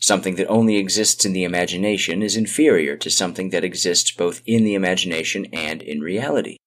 [0.03, 4.65] Something that only exists in the imagination is inferior to something that exists both in
[4.65, 6.57] the imagination and in reality.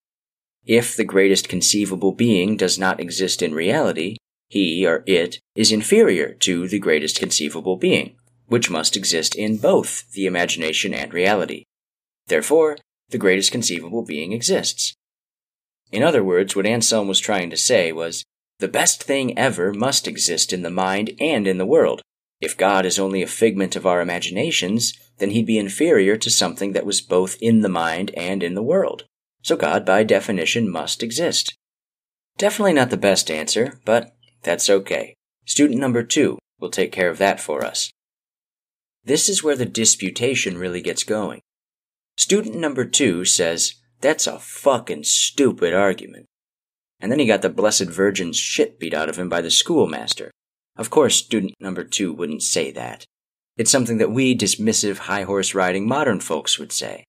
[0.65, 4.17] If the greatest conceivable being does not exist in reality,
[4.49, 10.11] he or it is inferior to the greatest conceivable being, which must exist in both
[10.13, 11.65] the imagination and reality.
[12.29, 12.79] Therefore,
[13.11, 14.95] the greatest conceivable being exists.
[15.93, 18.25] In other words, what Anselm was trying to say was,
[18.61, 22.01] the best thing ever must exist in the mind and in the world.
[22.41, 26.73] If God is only a figment of our imaginations, then he'd be inferior to something
[26.73, 29.05] that was both in the mind and in the world.
[29.43, 31.57] So God, by definition, must exist.
[32.37, 35.15] Definitely not the best answer, but that's okay.
[35.47, 37.91] Student number two will take care of that for us.
[39.05, 41.41] This is where the disputation really gets going.
[42.19, 46.27] Student number two says, that's a fucking stupid argument.
[47.01, 50.31] And then he got the Blessed Virgin's shit beat out of him by the schoolmaster.
[50.77, 53.05] Of course, student number two wouldn't say that.
[53.57, 57.05] It's something that we dismissive high horse riding modern folks would say.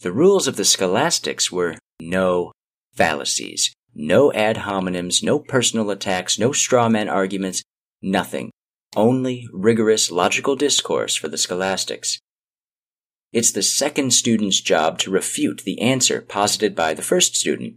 [0.00, 2.52] The rules of the scholastics were no
[2.94, 7.62] fallacies, no ad hominems, no personal attacks, no straw man arguments,
[8.02, 8.50] nothing.
[8.96, 12.18] Only rigorous logical discourse for the scholastics.
[13.32, 17.74] It's the second student's job to refute the answer posited by the first student.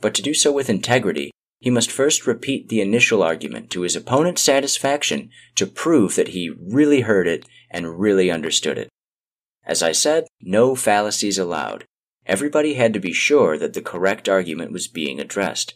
[0.00, 1.30] But to do so with integrity,
[1.60, 6.50] he must first repeat the initial argument to his opponent's satisfaction to prove that he
[6.58, 8.88] really heard it and really understood it.
[9.64, 11.84] As I said, no fallacies allowed.
[12.26, 15.74] Everybody had to be sure that the correct argument was being addressed.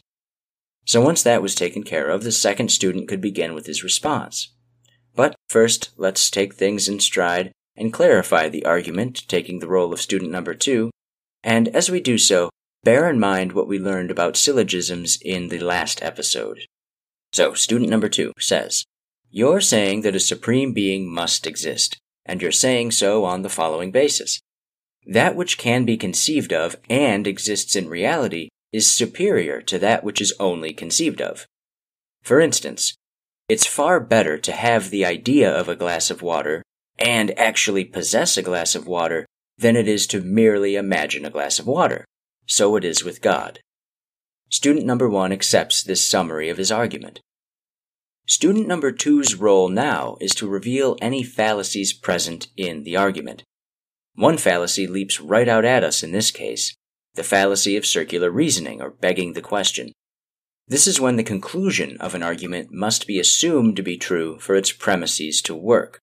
[0.85, 4.53] So once that was taken care of, the second student could begin with his response.
[5.15, 10.01] But first, let's take things in stride and clarify the argument, taking the role of
[10.01, 10.91] student number two,
[11.43, 12.49] And as we do so,
[12.85, 16.59] bear in mind what we learned about syllogisms in the last episode.
[17.33, 18.85] So, student number two says,
[19.31, 23.91] You're saying that a supreme being must exist, and you're saying so on the following
[23.91, 24.39] basis.
[25.07, 30.21] That which can be conceived of and exists in reality is superior to that which
[30.21, 31.47] is only conceived of.
[32.21, 32.95] For instance,
[33.49, 36.61] it's far better to have the idea of a glass of water
[36.99, 39.25] and actually possess a glass of water
[39.57, 42.05] than it is to merely imagine a glass of water.
[42.45, 43.59] So it is with God.
[44.49, 47.19] Student number one accepts this summary of his argument.
[48.27, 53.43] Student number two's role now is to reveal any fallacies present in the argument.
[54.15, 56.73] One fallacy leaps right out at us in this case
[57.15, 59.91] the fallacy of circular reasoning or begging the question.
[60.67, 64.55] This is when the conclusion of an argument must be assumed to be true for
[64.55, 65.99] its premises to work.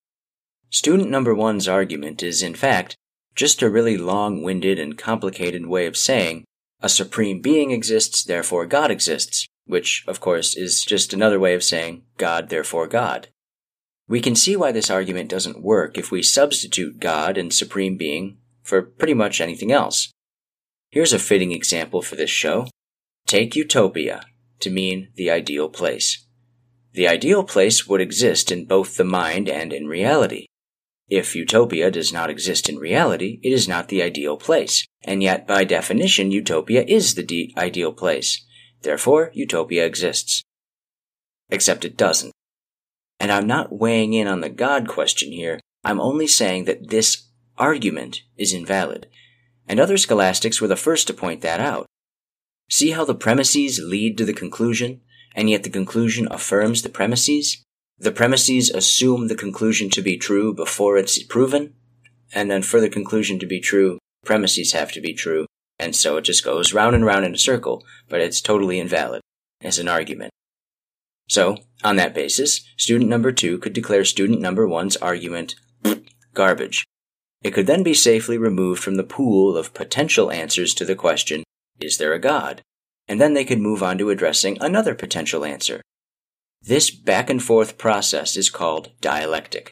[0.70, 2.97] Student number one's argument is, in fact,
[3.35, 6.45] just a really long winded and complicated way of saying
[6.80, 11.62] a supreme being exists, therefore God exists, which, of course, is just another way of
[11.62, 13.28] saying God, therefore God.
[14.09, 18.39] We can see why this argument doesn't work if we substitute God and Supreme Being
[18.62, 20.11] for pretty much anything else.
[20.91, 22.66] Here's a fitting example for this show.
[23.26, 24.24] Take utopia
[24.61, 26.26] to mean the ideal place.
[26.93, 30.47] The ideal place would exist in both the mind and in reality.
[31.09, 35.46] If utopia does not exist in reality, it is not the ideal place, and yet
[35.46, 38.44] by definition utopia is the de- ideal place.
[38.82, 40.42] Therefore, utopia exists.
[41.50, 42.32] Except it doesn't.
[43.20, 47.28] And I'm not weighing in on the God question here, I'm only saying that this
[47.59, 49.07] argument is invalid.
[49.68, 51.86] And other scholastics were the first to point that out.
[52.70, 55.00] See how the premises lead to the conclusion,
[55.34, 57.62] and yet the conclusion affirms the premises?
[58.03, 61.74] The premises assume the conclusion to be true before it's proven,
[62.34, 65.46] and then for the conclusion to be true, premises have to be true,
[65.78, 69.20] and so it just goes round and round in a circle, but it's totally invalid
[69.61, 70.32] as an argument.
[71.28, 75.55] So, on that basis, student number two could declare student number one's argument
[76.34, 76.84] garbage.
[77.44, 81.44] It could then be safely removed from the pool of potential answers to the question,
[81.78, 82.62] is there a God?
[83.07, 85.82] And then they could move on to addressing another potential answer.
[86.64, 89.70] This back and forth process is called dialectic.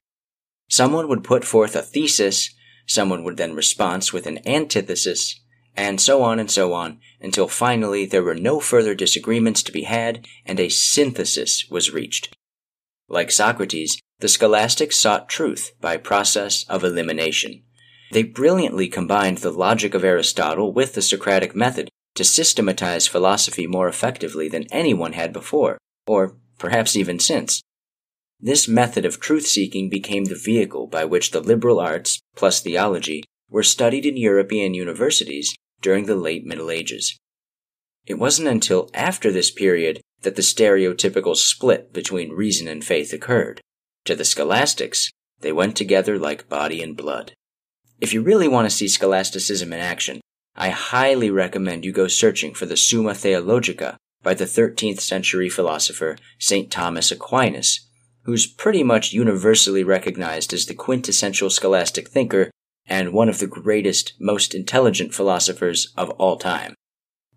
[0.68, 2.52] Someone would put forth a thesis,
[2.86, 5.40] someone would then respond with an antithesis,
[5.76, 9.82] and so on and so on, until finally there were no further disagreements to be
[9.82, 12.36] had and a synthesis was reached.
[13.08, 17.62] Like Socrates, the scholastics sought truth by process of elimination.
[18.12, 23.88] They brilliantly combined the logic of Aristotle with the Socratic method to systematize philosophy more
[23.88, 27.62] effectively than anyone had before, or perhaps even since.
[28.38, 33.24] This method of truth seeking became the vehicle by which the liberal arts, plus theology,
[33.50, 35.52] were studied in European universities
[35.82, 37.18] during the late Middle Ages.
[38.06, 43.60] It wasn't until after this period that the stereotypical split between reason and faith occurred.
[44.04, 47.32] To the scholastics, they went together like body and blood.
[48.00, 50.20] If you really want to see scholasticism in action,
[50.54, 56.16] I highly recommend you go searching for the Summa Theologica by the 13th century philosopher
[56.38, 56.70] St.
[56.70, 57.88] Thomas Aquinas,
[58.24, 62.50] who's pretty much universally recognized as the quintessential scholastic thinker
[62.86, 66.74] and one of the greatest, most intelligent philosophers of all time.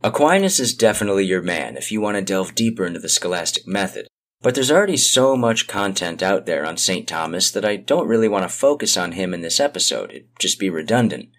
[0.04, 4.08] Aquinas is definitely your man if you want to delve deeper into the scholastic method,
[4.42, 7.08] but there's already so much content out there on St.
[7.08, 10.60] Thomas that I don't really want to focus on him in this episode, it'd just
[10.60, 11.30] be redundant.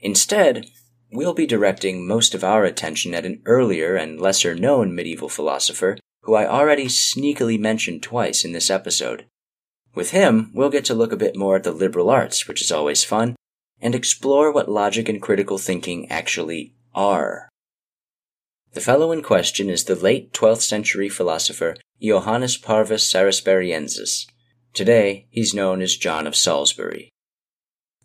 [0.00, 0.66] Instead,
[1.10, 5.98] we'll be directing most of our attention at an earlier and lesser known medieval philosopher
[6.22, 9.26] who I already sneakily mentioned twice in this episode.
[9.94, 12.72] With him, we'll get to look a bit more at the liberal arts, which is
[12.72, 13.36] always fun,
[13.80, 17.48] and explore what logic and critical thinking actually are.
[18.72, 24.26] The fellow in question is the late 12th century philosopher Johannes Parvus Salisburiensis.
[24.74, 27.08] Today, he's known as John of Salisbury.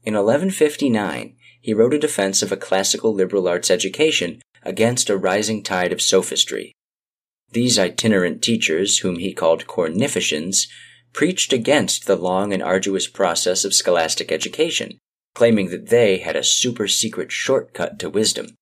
[0.04, 5.64] In 1159, he wrote a defense of a classical liberal arts education against a rising
[5.64, 6.74] tide of sophistry.
[7.52, 10.68] These itinerant teachers, whom he called Cornificians,
[11.14, 14.98] preached against the long and arduous process of scholastic education,
[15.36, 18.56] claiming that they had a super secret shortcut to wisdom.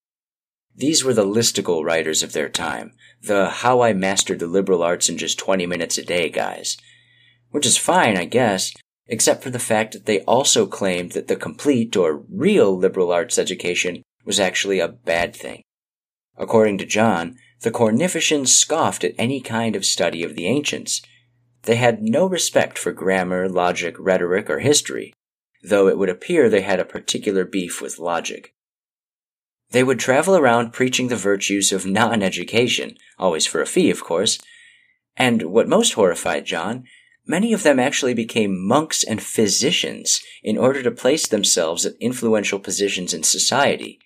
[0.75, 5.09] These were the listicle writers of their time, the how I mastered the liberal arts
[5.09, 6.77] in just 20 minutes a day guys.
[7.51, 8.73] Which is fine, I guess,
[9.09, 13.37] except for the fact that they also claimed that the complete or real liberal arts
[13.37, 15.63] education was actually a bad thing.
[16.37, 21.01] According to John, the Cornificians scoffed at any kind of study of the ancients.
[21.63, 25.11] They had no respect for grammar, logic, rhetoric, or history,
[25.63, 28.53] though it would appear they had a particular beef with logic.
[29.71, 34.03] They would travel around preaching the virtues of non education, always for a fee, of
[34.03, 34.39] course.
[35.17, 36.85] And what most horrified John,
[37.29, 42.59] many of them actually became monks and physicians in order to place themselves at influential
[42.59, 43.99] positions in society.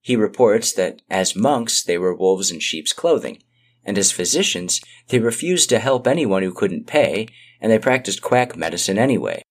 [0.00, 3.42] He reports that as monks they were wolves in sheep's clothing,
[3.84, 7.28] and as physicians they refused to help anyone who couldn't pay,
[7.60, 9.42] and they practiced quack medicine anyway.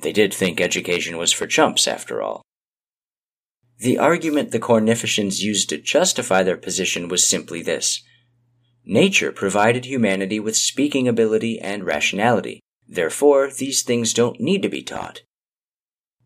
[0.00, 2.42] They did think education was for chumps, after all.
[3.78, 8.04] The argument the Cornificians used to justify their position was simply this.
[8.84, 12.60] Nature provided humanity with speaking ability and rationality.
[12.86, 15.22] Therefore, these things don't need to be taught.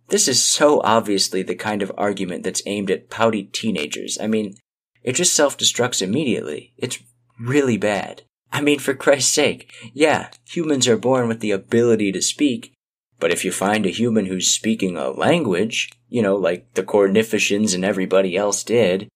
[0.08, 4.18] This is so obviously the kind of argument that's aimed at pouty teenagers.
[4.20, 4.54] I mean,
[5.02, 6.72] it just self destructs immediately.
[6.76, 6.98] It's
[7.38, 8.22] really bad.
[8.50, 12.72] I mean, for Christ's sake, yeah, humans are born with the ability to speak,
[13.20, 17.74] but if you find a human who's speaking a language, you know, like the Cornifications
[17.74, 19.08] and everybody else did,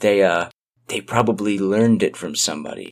[0.00, 0.48] they, uh,
[0.88, 2.90] they probably learned it from somebody.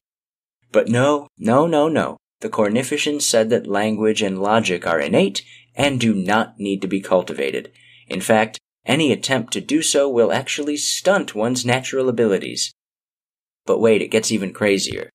[0.72, 2.16] But no, no, no, no.
[2.40, 5.42] The Cornifications said that language and logic are innate
[5.74, 7.72] and do not need to be cultivated.
[8.09, 12.72] In fact, any attempt to do so will actually stunt one's natural abilities.
[13.64, 15.11] But wait, it gets even crazier.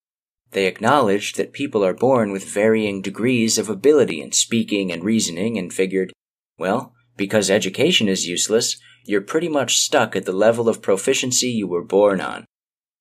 [0.52, 5.58] They acknowledged that people are born with varying degrees of ability in speaking and reasoning
[5.58, 6.12] and figured,
[6.58, 11.68] well, because education is useless, you're pretty much stuck at the level of proficiency you
[11.68, 12.46] were born on.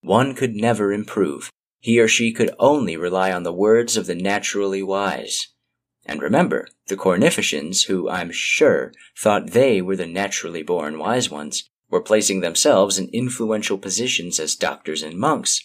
[0.03, 1.51] One could never improve.
[1.79, 5.49] He or she could only rely on the words of the naturally wise.
[6.07, 11.69] And remember, the Cornificians, who I'm sure thought they were the naturally born wise ones,
[11.89, 15.63] were placing themselves in influential positions as doctors and monks,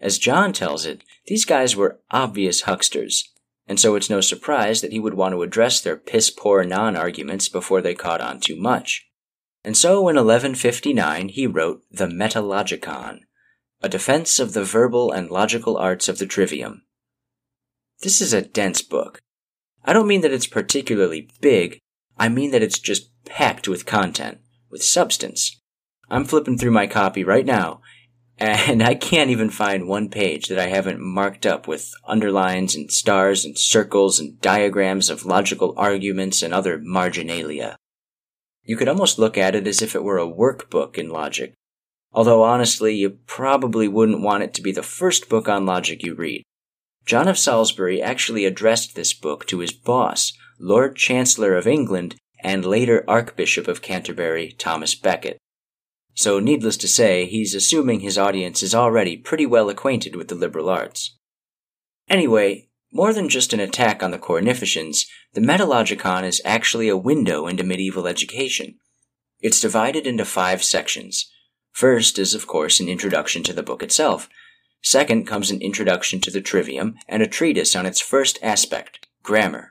[0.00, 3.24] as John tells it, these guys were obvious hucksters,
[3.66, 6.96] and so it's no surprise that he would want to address their piss poor non
[6.96, 9.06] arguments before they caught on too much.
[9.64, 13.20] And so in 1159 he wrote the Metalogicon,
[13.80, 16.82] a defense of the verbal and logical arts of the trivium.
[18.02, 19.20] This is a dense book.
[19.84, 21.78] I don't mean that it's particularly big,
[22.18, 24.38] I mean that it's just packed with content,
[24.70, 25.60] with substance.
[26.10, 27.80] I'm flipping through my copy right now,
[28.38, 32.90] and I can't even find one page that I haven't marked up with underlines and
[32.90, 37.76] stars and circles and diagrams of logical arguments and other marginalia.
[38.64, 41.54] You could almost look at it as if it were a workbook in logic,
[42.12, 46.14] although honestly, you probably wouldn't want it to be the first book on logic you
[46.14, 46.42] read.
[47.04, 52.64] John of Salisbury actually addressed this book to his boss, Lord Chancellor of England and
[52.64, 55.38] later Archbishop of Canterbury, Thomas Becket.
[56.14, 60.34] So, needless to say, he's assuming his audience is already pretty well acquainted with the
[60.34, 61.16] liberal arts.
[62.08, 67.46] Anyway, more than just an attack on the Cornifications, the Metalogicon is actually a window
[67.46, 68.78] into medieval education.
[69.40, 71.30] It's divided into five sections.
[71.78, 74.28] First is, of course, an introduction to the book itself.
[74.82, 79.70] Second comes an introduction to the trivium and a treatise on its first aspect, grammar.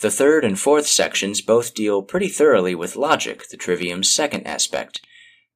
[0.00, 5.02] The third and fourth sections both deal pretty thoroughly with logic, the trivium's second aspect.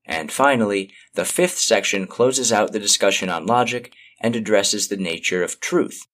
[0.07, 5.43] And finally, the fifth section closes out the discussion on logic and addresses the nature
[5.43, 6.07] of truth.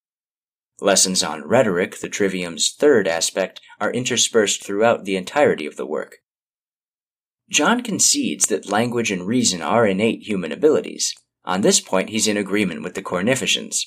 [0.80, 6.22] Lessons on rhetoric, the trivium's third aspect, are interspersed throughout the entirety of the work.
[7.49, 11.14] John concedes that language and reason are innate human abilities.
[11.44, 13.84] On this point, he's in agreement with the Cornifications.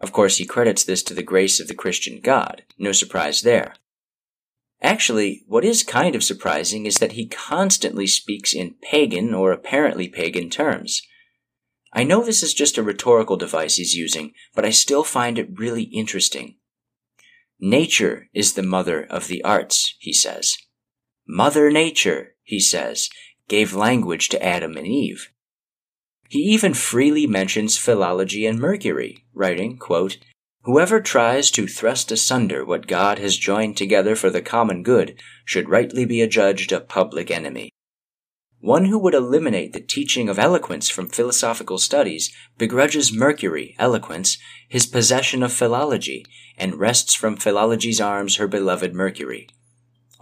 [0.00, 2.62] Of course, he credits this to the grace of the Christian God.
[2.78, 3.74] No surprise there.
[4.82, 10.06] Actually, what is kind of surprising is that he constantly speaks in pagan or apparently
[10.06, 11.02] pagan terms.
[11.92, 15.58] I know this is just a rhetorical device he's using, but I still find it
[15.58, 16.56] really interesting.
[17.58, 20.58] Nature is the mother of the arts, he says.
[21.26, 23.10] Mother Nature, he says,
[23.48, 25.30] gave language to Adam and Eve.
[26.28, 30.18] He even freely mentions philology and Mercury, writing, quote,
[30.62, 35.68] Whoever tries to thrust asunder what God has joined together for the common good should
[35.68, 37.70] rightly be adjudged a public enemy.
[38.60, 44.38] One who would eliminate the teaching of eloquence from philosophical studies begrudges Mercury, eloquence,
[44.68, 46.26] his possession of philology,
[46.58, 49.46] and wrests from philology's arms her beloved Mercury.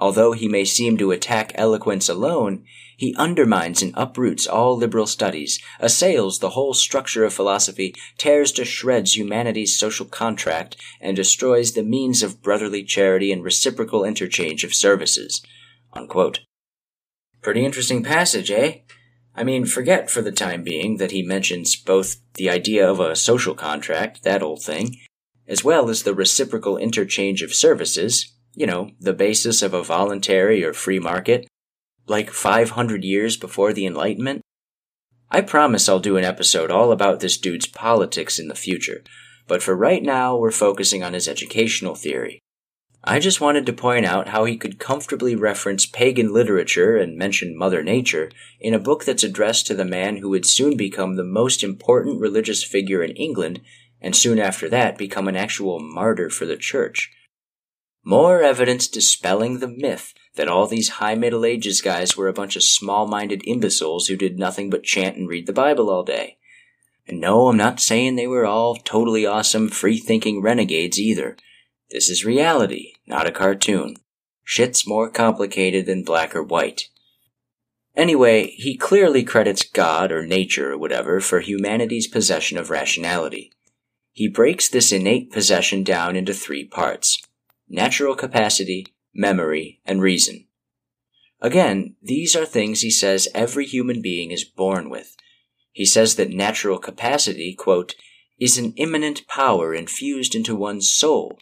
[0.04, 5.58] Although he may seem to attack eloquence alone, he undermines and uproots all liberal studies,
[5.80, 11.82] assails the whole structure of philosophy, tears to shreds humanity's social contract, and destroys the
[11.82, 15.40] means of brotherly charity and reciprocal interchange of services.
[15.94, 16.40] Unquote.
[17.40, 18.80] Pretty interesting passage, eh?
[19.34, 23.16] I mean, forget for the time being that he mentions both the idea of a
[23.16, 24.98] social contract, that old thing,
[25.48, 30.64] as well as the reciprocal interchange of services, you know, the basis of a voluntary
[30.64, 31.46] or free market,
[32.06, 34.42] like 500 years before the Enlightenment?
[35.30, 39.02] I promise I'll do an episode all about this dude's politics in the future,
[39.46, 42.40] but for right now, we're focusing on his educational theory.
[43.06, 47.56] I just wanted to point out how he could comfortably reference pagan literature and mention
[47.56, 48.30] Mother Nature
[48.60, 52.18] in a book that's addressed to the man who would soon become the most important
[52.18, 53.60] religious figure in England
[54.00, 57.10] and soon after that become an actual martyr for the church.
[58.06, 62.54] More evidence dispelling the myth that all these high Middle Ages guys were a bunch
[62.54, 66.36] of small minded imbeciles who did nothing but chant and read the Bible all day.
[67.08, 71.38] And no, I'm not saying they were all totally awesome, free thinking renegades either.
[71.90, 73.96] This is reality, not a cartoon.
[74.42, 76.88] Shit's more complicated than black or white.
[77.96, 83.50] Anyway, he clearly credits God or nature or whatever for humanity's possession of rationality.
[84.12, 87.23] He breaks this innate possession down into three parts
[87.68, 90.46] natural capacity, memory, and reason.
[91.40, 95.16] Again, these are things he says every human being is born with.
[95.72, 97.94] He says that natural capacity, quote,
[98.38, 101.38] is an immanent power infused into one's soul,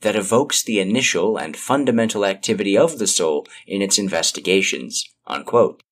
[0.00, 5.04] that evokes the initial and fundamental activity of the soul in its investigations.
[5.26, 5.82] Unquote.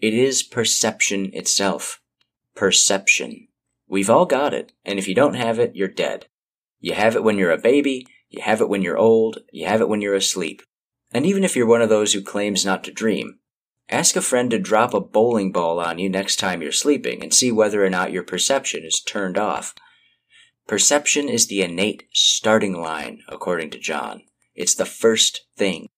[0.00, 2.00] It is perception itself.
[2.54, 3.48] Perception.
[3.88, 6.26] We've all got it, and if you don't have it, you're dead.
[6.80, 9.80] You have it when you're a baby, you have it when you're old, you have
[9.80, 10.62] it when you're asleep.
[11.12, 13.38] And even if you're one of those who claims not to dream,
[13.88, 17.32] ask a friend to drop a bowling ball on you next time you're sleeping and
[17.32, 19.74] see whether or not your perception is turned off.
[20.66, 24.22] Perception is the innate starting line, according to John.
[24.54, 25.88] It's the first thing.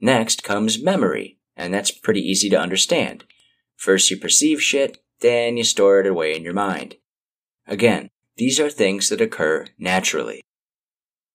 [0.00, 3.24] Next comes memory, and that's pretty easy to understand.
[3.76, 6.96] First you perceive shit, then you store it away in your mind.
[7.66, 10.42] Again, these are things that occur naturally.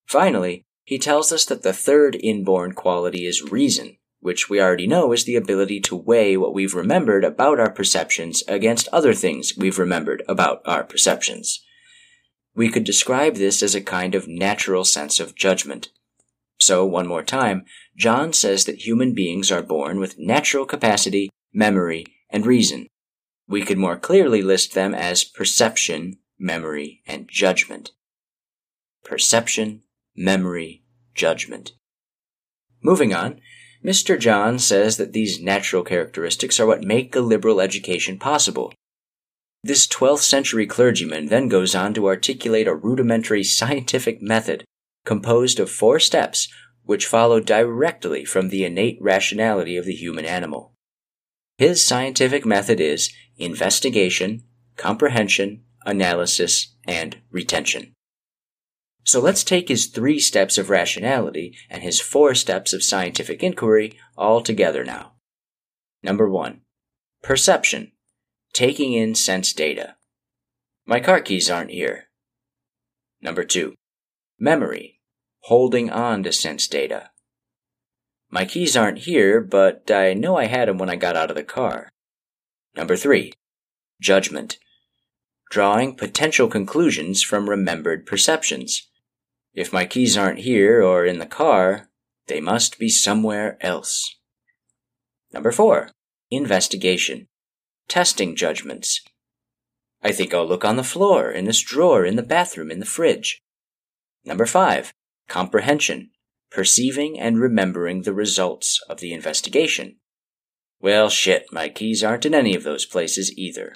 [0.08, 5.12] Finally, he tells us that the third inborn quality is reason, which we already know
[5.12, 9.78] is the ability to weigh what we've remembered about our perceptions against other things we've
[9.78, 11.62] remembered about our perceptions.
[12.55, 15.89] We could describe this as a kind of natural sense of judgment.
[16.58, 22.05] So, one more time, John says that human beings are born with natural capacity, memory,
[22.30, 22.88] and reason.
[23.47, 27.91] We could more clearly list them as perception, memory, and judgment.
[29.03, 29.84] Perception,
[30.18, 31.72] memory, judgment.
[32.82, 33.39] Moving on,
[33.86, 34.20] Mr.
[34.20, 38.74] John says that these natural characteristics are what make a liberal education possible,
[39.63, 44.63] this 12th century clergyman then goes on to articulate a rudimentary scientific method
[45.05, 46.47] composed of four steps
[46.84, 50.74] which follow directly from the innate rationality of the human animal.
[51.57, 54.43] His scientific method is investigation,
[54.78, 57.93] comprehension, analysis, and retention.
[59.08, 63.97] So let's take his three steps of rationality and his four steps of scientific inquiry
[64.18, 65.14] all together now.
[66.03, 66.64] Number one,
[67.24, 67.93] perception
[68.51, 69.95] taking in sense data.
[70.86, 72.10] My car keys aren't here.
[73.22, 73.76] Number two,
[74.38, 74.99] memory,
[75.43, 77.12] holding on to sense data.
[78.30, 81.38] My keys aren't here, but I know I had them when I got out of
[81.38, 81.88] the car.
[82.76, 83.32] Number three,
[84.01, 84.58] judgment,
[85.49, 88.89] drawing potential conclusions from remembered perceptions.
[89.54, 91.89] If my keys aren't here or in the car,
[92.28, 94.16] they must be somewhere else.
[95.34, 95.91] Number four,
[96.30, 97.28] investigation,
[97.88, 99.02] testing judgments.
[100.04, 102.86] I think I'll look on the floor, in this drawer, in the bathroom, in the
[102.86, 103.41] fridge.
[104.26, 104.93] Number five,
[105.28, 106.12] comprehension,
[106.52, 109.98] perceiving and remembering the results of the investigation.
[110.80, 113.76] Well, shit, my keys aren't in any of those places either.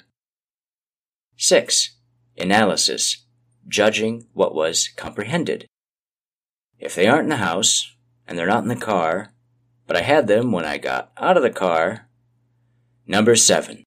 [1.36, 1.96] 6.
[2.38, 3.26] Analysis,
[3.68, 5.66] judging what was comprehended.
[6.78, 7.94] If they aren't in the house,
[8.26, 9.32] and they're not in the car,
[9.86, 12.08] but I had them when I got out of the car.
[13.06, 13.84] Number 7.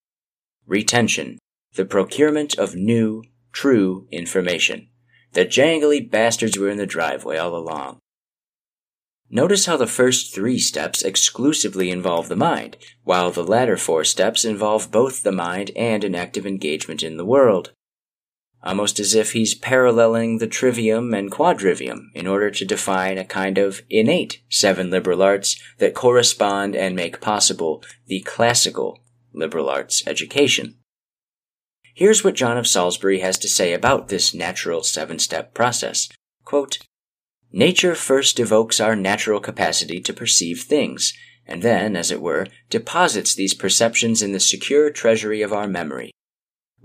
[0.67, 1.39] Retention,
[1.75, 4.89] the procurement of new, true information.
[5.33, 7.99] The jangly bastards were in the driveway all along.
[9.29, 14.45] Notice how the first three steps exclusively involve the mind, while the latter four steps
[14.45, 17.71] involve both the mind and an active engagement in the world.
[18.65, 23.59] Almost as if he's paralleling the trivium and quadrivium in order to define a kind
[23.59, 29.03] of innate seven liberal arts that correspond and make possible the classical
[29.33, 30.77] liberal arts education.
[31.93, 36.09] Here's what John of Salisbury has to say about this natural seven step process.
[36.43, 36.79] Quote,
[37.51, 41.13] Nature first evokes our natural capacity to perceive things,
[41.45, 46.11] and then, as it were, deposits these perceptions in the secure treasury of our memory.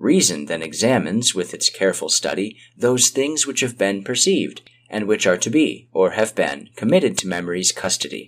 [0.01, 5.29] Reason then examines, with its careful study, those things which have been perceived, and which
[5.29, 8.27] are to be, or have been, committed to memory's custody.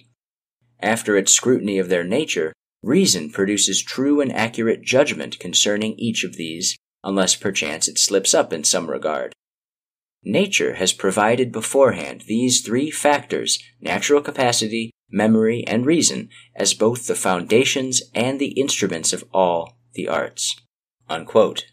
[0.79, 2.53] After its scrutiny of their nature,
[2.83, 8.53] Reason produces true and accurate judgment concerning each of these, unless perchance it slips up
[8.53, 9.33] in some regard.
[10.25, 17.14] Nature has provided beforehand these three factors natural capacity, memory, and reason as both the
[17.14, 20.57] foundations and the instruments of all the arts.
[21.12, 21.66] Unquote.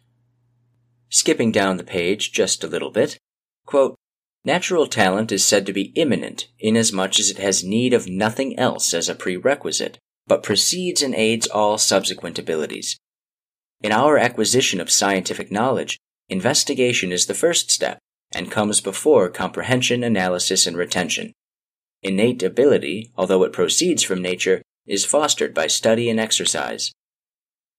[1.08, 3.18] Skipping down the page just a little bit,
[3.66, 3.96] quote,
[4.44, 8.94] Natural talent is said to be immanent, inasmuch as it has need of nothing else
[8.94, 12.98] as a prerequisite, but precedes and aids all subsequent abilities.
[13.82, 17.98] In our acquisition of scientific knowledge, investigation is the first step,
[18.34, 21.32] and comes before comprehension, analysis, and retention.
[22.04, 26.92] Innate ability, although it proceeds from nature, is fostered by study and exercise.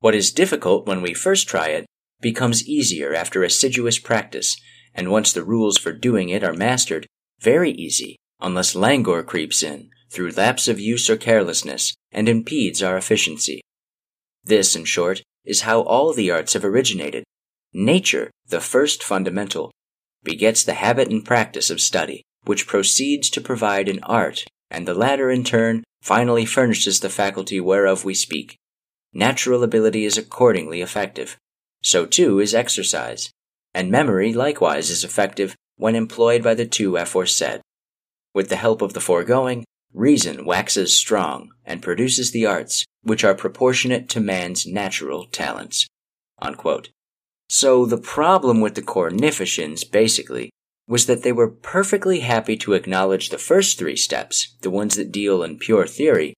[0.00, 1.86] What is difficult when we first try it
[2.20, 4.56] becomes easier after assiduous practice,
[4.94, 7.06] and once the rules for doing it are mastered,
[7.38, 12.96] very easy, unless languor creeps in through lapse of use or carelessness and impedes our
[12.96, 13.60] efficiency.
[14.42, 17.24] This, in short, is how all the arts have originated.
[17.72, 19.70] Nature, the first fundamental,
[20.24, 24.94] begets the habit and practice of study, which proceeds to provide an art, and the
[24.94, 28.56] latter, in turn, finally furnishes the faculty whereof we speak.
[29.12, 31.36] Natural ability is accordingly effective.
[31.82, 33.30] So too is exercise,
[33.74, 37.60] and memory likewise is effective when employed by the two aforesaid.
[38.34, 43.34] With the help of the foregoing, reason waxes strong and produces the arts, which are
[43.34, 45.86] proportionate to man's natural talents.
[46.40, 46.90] Unquote.
[47.48, 50.50] So the problem with the Cornificians, basically,
[50.86, 55.10] was that they were perfectly happy to acknowledge the first three steps, the ones that
[55.10, 56.34] deal in pure theory,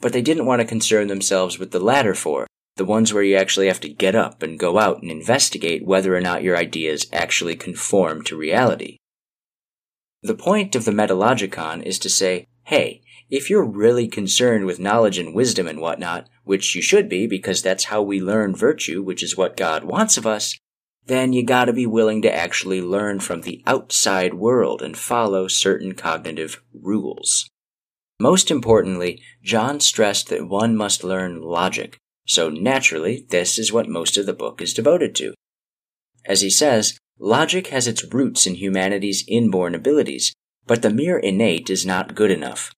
[0.00, 2.46] but they didn't want to concern themselves with the latter four,
[2.76, 6.16] the ones where you actually have to get up and go out and investigate whether
[6.16, 8.96] or not your ideas actually conform to reality.
[10.22, 15.18] The point of the Metalogicon is to say, hey, if you're really concerned with knowledge
[15.18, 19.22] and wisdom and whatnot, which you should be because that's how we learn virtue, which
[19.22, 20.58] is what God wants of us,
[21.06, 25.94] then you gotta be willing to actually learn from the outside world and follow certain
[25.94, 27.49] cognitive rules.
[28.20, 31.96] Most importantly, John stressed that one must learn logic,
[32.26, 35.32] so naturally, this is what most of the book is devoted to.
[36.26, 40.34] As he says, logic has its roots in humanity's inborn abilities,
[40.66, 42.74] but the mere innate is not good enough.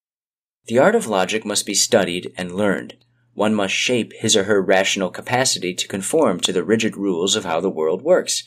[0.67, 2.95] The art of logic must be studied and learned.
[3.35, 7.45] One must shape his or her rational capacity to conform to the rigid rules of
[7.45, 8.45] how the world works,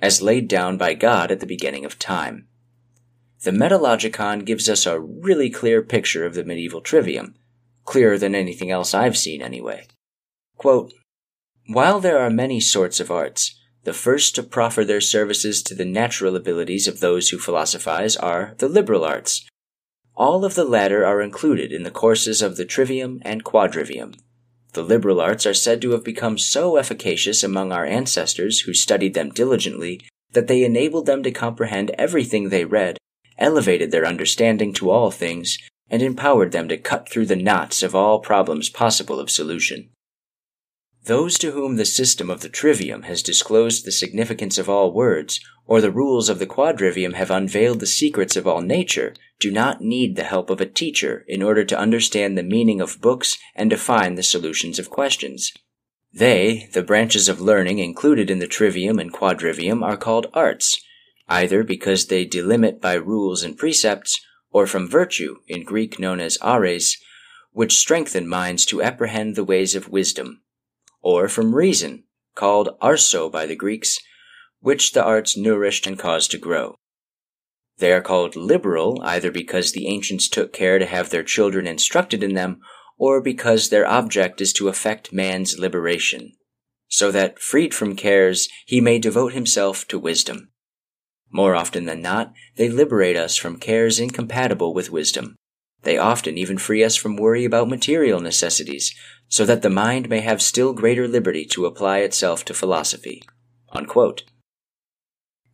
[0.00, 2.46] as laid down by God at the beginning of time.
[3.42, 7.36] The Metalogicon gives us a really clear picture of the medieval trivium,
[7.84, 9.86] clearer than anything else I've seen anyway.
[10.58, 10.92] Quote,
[11.66, 15.86] While there are many sorts of arts, the first to proffer their services to the
[15.86, 19.48] natural abilities of those who philosophize are the liberal arts.
[20.14, 24.18] All of the latter are included in the courses of the trivium and quadrivium.
[24.74, 29.14] The liberal arts are said to have become so efficacious among our ancestors who studied
[29.14, 32.98] them diligently that they enabled them to comprehend everything they read,
[33.40, 37.94] elevated their understanding to all things, and empowered them to cut through the knots of
[37.94, 39.90] all problems possible of solution.
[41.04, 45.40] Those to whom the system of the trivium has disclosed the significance of all words,
[45.66, 49.80] or the rules of the quadrivium have unveiled the secrets of all nature, do not
[49.80, 53.70] need the help of a teacher in order to understand the meaning of books and
[53.70, 55.52] define the solutions of questions.
[56.12, 60.84] They, the branches of learning included in the trivium and quadrivium, are called arts,
[61.30, 64.20] either because they delimit by rules and precepts,
[64.50, 66.98] or from virtue, in Greek known as ares,
[67.52, 70.42] which strengthen minds to apprehend the ways of wisdom
[71.02, 72.04] or from reason,
[72.34, 73.98] called arso by the Greeks,
[74.60, 76.76] which the arts nourished and caused to grow.
[77.78, 82.22] They are called liberal either because the ancients took care to have their children instructed
[82.22, 82.60] in them,
[82.98, 86.32] or because their object is to effect man's liberation,
[86.88, 90.50] so that, freed from cares, he may devote himself to wisdom.
[91.30, 95.36] More often than not, they liberate us from cares incompatible with wisdom.
[95.82, 98.94] They often even free us from worry about material necessities,
[99.28, 103.22] so that the mind may have still greater liberty to apply itself to philosophy.
[103.72, 104.24] Unquote.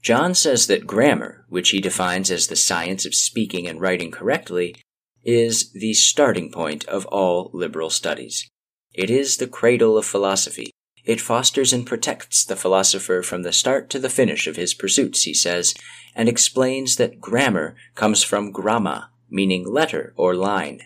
[0.03, 4.77] John says that grammar, which he defines as the science of speaking and writing correctly,
[5.25, 8.49] is the starting point of all liberal studies.
[8.95, 10.71] It is the cradle of philosophy.
[11.07, 15.23] It fosters and protects the philosopher from the start to the finish of his pursuits,
[15.23, 15.73] he says,
[16.17, 20.83] and explains that grammar comes from gramma, meaning letter or line.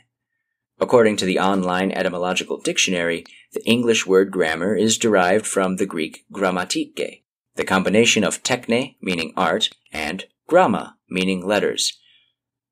[0.78, 6.26] According to the online etymological dictionary, the English word grammar is derived from the Greek
[6.30, 7.22] grammatike,
[7.56, 11.98] the combination of techne, meaning art, and gramma, meaning letters.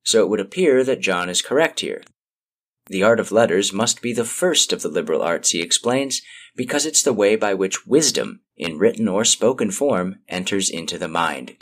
[0.02, 2.02] So it would appear that John is correct here.
[2.88, 6.22] The art of letters must be the first of the liberal arts, he explains,
[6.58, 11.06] because it's the way by which wisdom, in written or spoken form, enters into the
[11.06, 11.54] mind.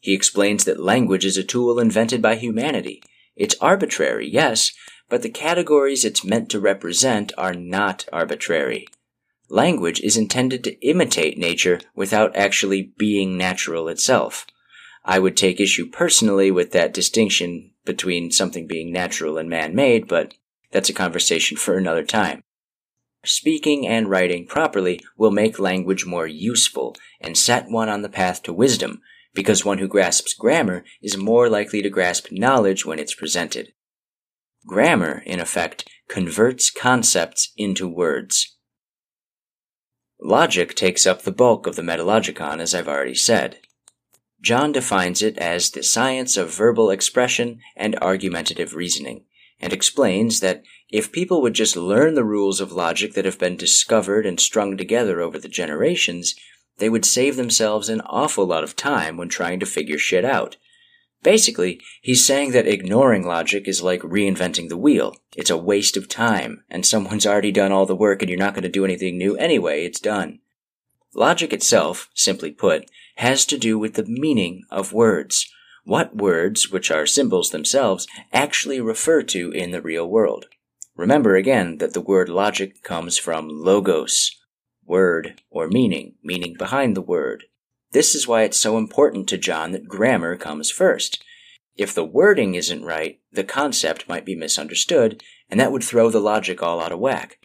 [0.00, 3.02] He explains that language is a tool invented by humanity.
[3.34, 4.70] It's arbitrary, yes,
[5.08, 8.86] but the categories it's meant to represent are not arbitrary.
[9.48, 14.46] Language is intended to imitate nature without actually being natural itself.
[15.04, 20.06] I would take issue personally with that distinction between something being natural and man made,
[20.06, 20.34] but
[20.70, 22.44] that's a conversation for another time.
[23.24, 28.42] Speaking and writing properly will make language more useful and set one on the path
[28.44, 29.02] to wisdom,
[29.34, 33.72] because one who grasps grammar is more likely to grasp knowledge when it's presented.
[34.66, 38.56] Grammar, in effect, converts concepts into words.
[40.22, 43.58] Logic takes up the bulk of the Metalogicon, as I've already said.
[44.42, 49.24] John defines it as the science of verbal expression and argumentative reasoning
[49.60, 53.56] and explains that if people would just learn the rules of logic that have been
[53.56, 56.34] discovered and strung together over the generations,
[56.78, 60.56] they would save themselves an awful lot of time when trying to figure shit out.
[61.22, 65.16] Basically, he's saying that ignoring logic is like reinventing the wheel.
[65.36, 68.54] It's a waste of time, and someone's already done all the work and you're not
[68.54, 70.40] going to do anything new anyway, it's done.
[71.14, 75.52] Logic itself, simply put, has to do with the meaning of words
[75.84, 80.46] what words, which are symbols themselves, actually refer to in the real world.
[80.96, 84.36] Remember again that the word logic comes from logos,
[84.84, 87.44] word or meaning, meaning behind the word.
[87.92, 91.24] This is why it's so important to John that grammar comes first.
[91.76, 96.20] If the wording isn't right, the concept might be misunderstood, and that would throw the
[96.20, 97.38] logic all out of whack.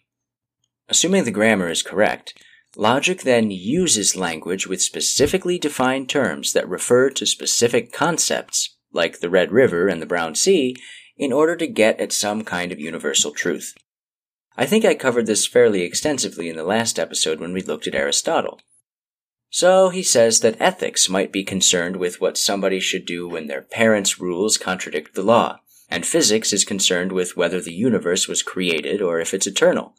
[0.90, 2.38] Assuming the grammar is correct,
[2.78, 9.30] Logic then uses language with specifically defined terms that refer to specific concepts, like the
[9.30, 10.76] Red River and the Brown Sea,
[11.18, 13.74] in order to get at some kind of universal truth.
[14.58, 17.96] I think I covered this fairly extensively in the last episode when we looked at
[17.96, 18.60] Aristotle.
[19.50, 23.62] So he says that ethics might be concerned with what somebody should do when their
[23.62, 25.60] parents' rules contradict the law,
[25.90, 29.94] and physics is concerned with whether the universe was created or if it's eternal.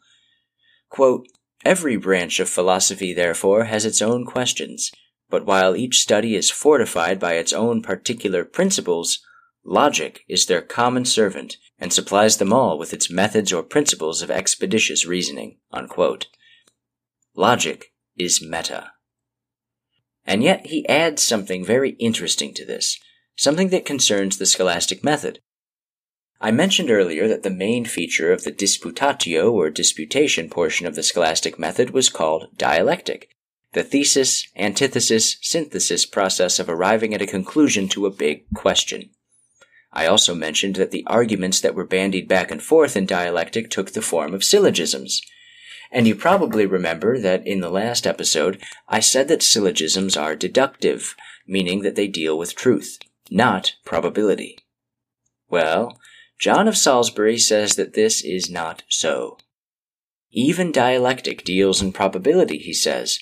[0.89, 1.27] Quote,
[1.65, 4.91] Every branch of philosophy, therefore, has its own questions,
[5.29, 9.19] but while each study is fortified by its own particular principles,
[9.63, 14.31] logic is their common servant and supplies them all with its methods or principles of
[14.31, 15.57] expeditious reasoning.
[15.71, 16.27] Unquote.
[17.35, 18.91] Logic is meta.
[20.25, 22.99] And yet he adds something very interesting to this,
[23.35, 25.39] something that concerns the scholastic method.
[26.39, 31.01] I mentioned earlier that the main feature of the disputatio or disputation portion of the
[31.01, 33.29] scholastic method was called dialectic,
[33.73, 39.09] the thesis, antithesis, synthesis process of arriving at a conclusion to a big question.
[39.91, 43.91] I also mentioned that the arguments that were bandied back and forth in dialectic took
[43.91, 45.21] the form of syllogisms.
[45.91, 51.15] And you probably remember that in the last episode, I said that syllogisms are deductive,
[51.47, 52.99] meaning that they deal with truth,
[53.31, 54.59] not probability.
[55.49, 55.97] Well,
[56.39, 59.37] John of Salisbury says that this is not so.
[60.31, 63.19] Even dialectic deals in probability, he says.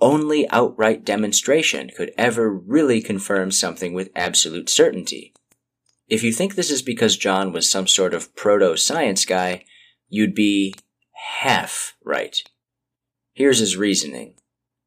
[0.00, 5.34] Only outright demonstration could ever really confirm something with absolute certainty.
[6.08, 9.64] If you think this is because John was some sort of proto science guy,
[10.08, 10.74] you'd be
[11.40, 12.42] half right.
[13.34, 14.34] Here's his reasoning.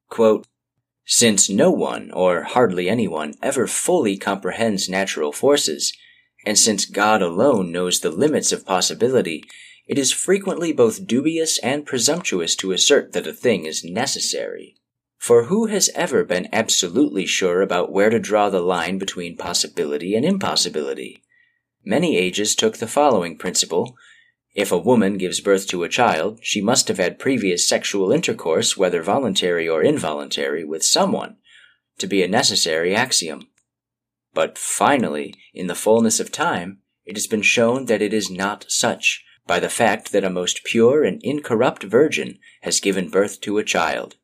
[0.09, 0.47] Quote,
[1.05, 5.93] Since no one, or hardly anyone, ever fully comprehends natural forces,
[6.45, 9.43] and since God alone knows the limits of possibility,
[9.87, 14.75] it is frequently both dubious and presumptuous to assert that a thing is necessary.
[15.17, 20.15] For who has ever been absolutely sure about where to draw the line between possibility
[20.15, 21.21] and impossibility?
[21.85, 23.95] Many ages took the following principle.
[24.55, 28.75] If a woman gives birth to a child, she must have had previous sexual intercourse,
[28.75, 31.37] whether voluntary or involuntary, with someone,
[31.99, 33.47] to be a necessary axiom.
[34.33, 38.65] But finally, in the fullness of time, it has been shown that it is not
[38.69, 43.57] such by the fact that a most pure and incorrupt virgin has given birth to
[43.57, 44.15] a child.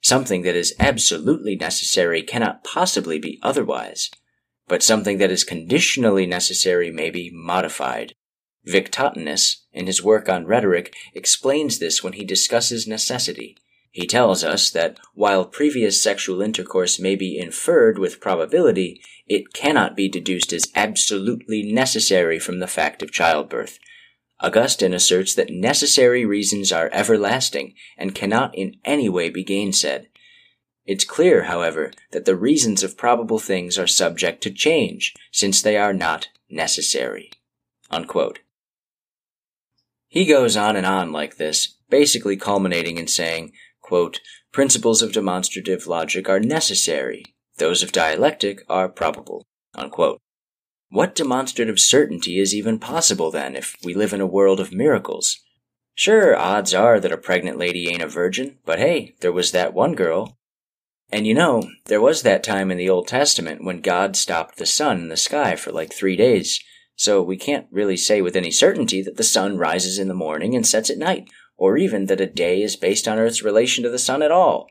[0.00, 4.10] Something that is absolutely necessary cannot possibly be otherwise,
[4.66, 8.14] but something that is conditionally necessary may be modified.
[8.64, 13.56] Victorinus, in his work on rhetoric, explains this when he discusses necessity.
[13.94, 19.94] He tells us that while previous sexual intercourse may be inferred with probability, it cannot
[19.94, 23.78] be deduced as absolutely necessary from the fact of childbirth.
[24.40, 30.06] Augustine asserts that necessary reasons are everlasting and cannot in any way be gainsaid.
[30.84, 35.76] It's clear, however, that the reasons of probable things are subject to change, since they
[35.76, 37.30] are not necessary.
[37.92, 38.40] Unquote.
[40.08, 43.52] He goes on and on like this, basically culminating in saying,
[43.84, 44.20] quote,
[44.50, 47.22] Principles of demonstrative logic are necessary.
[47.58, 49.44] Those of dialectic are probable.
[49.74, 50.20] Unquote.
[50.88, 55.38] What demonstrative certainty is even possible then if we live in a world of miracles?
[55.94, 59.74] Sure, odds are that a pregnant lady ain't a virgin, but hey, there was that
[59.74, 60.38] one girl.
[61.12, 64.66] And you know, there was that time in the Old Testament when God stopped the
[64.66, 66.58] sun in the sky for like three days,
[66.96, 70.54] so we can't really say with any certainty that the sun rises in the morning
[70.54, 73.90] and sets at night, or even that a day is based on Earth's relation to
[73.90, 74.68] the sun at all.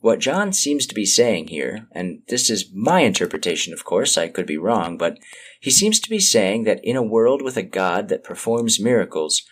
[0.00, 4.28] What John seems to be saying here, and this is my interpretation, of course, I
[4.28, 5.18] could be wrong, but
[5.60, 9.42] he seems to be saying that in a world with a God that performs miracles,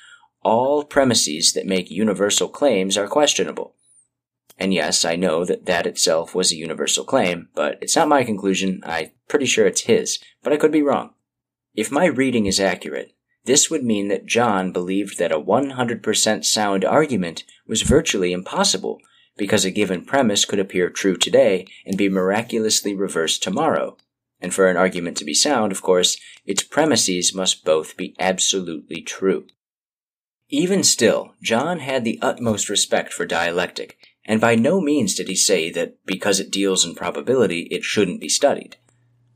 [0.43, 3.77] all premises that make universal claims are questionable.
[4.59, 8.23] And yes, I know that that itself was a universal claim, but it's not my
[8.23, 8.83] conclusion.
[8.85, 11.15] I'm pretty sure it's his, but I could be wrong.
[11.75, 13.15] If my reading is accurate,
[13.45, 19.01] this would mean that John believed that a 100% sound argument was virtually impossible
[19.37, 23.97] because a given premise could appear true today and be miraculously reversed tomorrow.
[24.41, 29.01] And for an argument to be sound, of course, its premises must both be absolutely
[29.03, 29.47] true.
[30.49, 35.35] Even still, John had the utmost respect for dialectic, and by no means did he
[35.35, 38.77] say that because it deals in probability, it shouldn't be studied.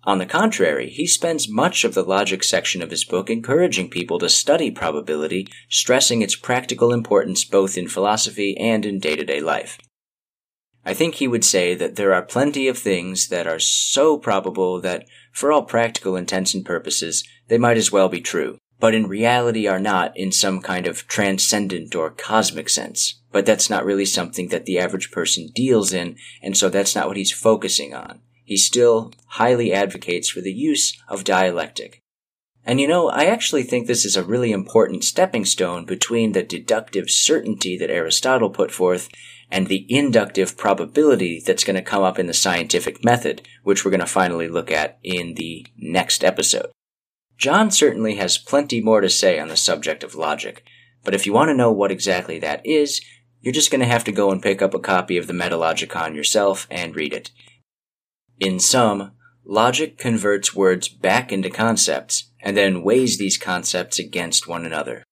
[0.07, 4.20] On the contrary, he spends much of the logic section of his book encouraging people
[4.20, 9.40] to study probability, stressing its practical importance both in philosophy and in day to day
[9.40, 9.78] life.
[10.84, 14.80] I think he would say that there are plenty of things that are so probable
[14.80, 19.09] that, for all practical intents and purposes, they might as well be true, but in
[19.09, 23.20] reality are not in some kind of transcendent or cosmic sense.
[23.32, 27.09] But that's not really something that the average person deals in, and so that's not
[27.09, 32.01] what he's focusing on he still highly advocates for the use of dialectic.
[32.64, 36.42] And you know, I actually think this is a really important stepping stone between the
[36.42, 39.09] deductive certainty that Aristotle put forth
[39.51, 43.90] and the inductive probability that's going to come up in the scientific method, which we're
[43.90, 46.70] going to finally look at in the next episode.
[47.36, 50.64] John certainly has plenty more to say on the subject of logic,
[51.05, 53.01] but if you want to know what exactly that is,
[53.40, 56.14] you're just going to have to go and pick up a copy of the Metalogicon
[56.14, 57.30] yourself and read it.
[58.39, 59.12] In sum,
[59.45, 65.03] logic converts words back into concepts and then weighs these concepts against one another.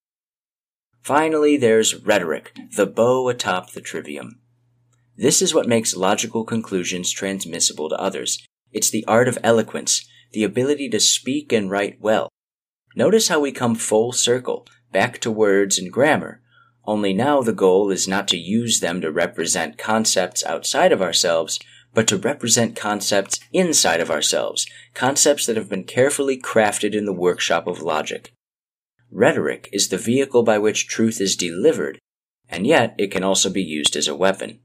[1.02, 4.40] Finally, there's rhetoric, the bow atop the trivium.
[5.16, 8.44] This is what makes logical conclusions transmissible to others.
[8.72, 12.28] It's the art of eloquence, the ability to speak and write well.
[12.96, 16.42] Notice how we come full circle, back to words and grammar,
[16.86, 21.58] only now the goal is not to use them to represent concepts outside of ourselves,
[21.94, 27.12] but to represent concepts inside of ourselves, concepts that have been carefully crafted in the
[27.12, 28.32] workshop of logic.
[29.10, 31.98] Rhetoric is the vehicle by which truth is delivered,
[32.48, 34.58] and yet it can also be used as a weapon.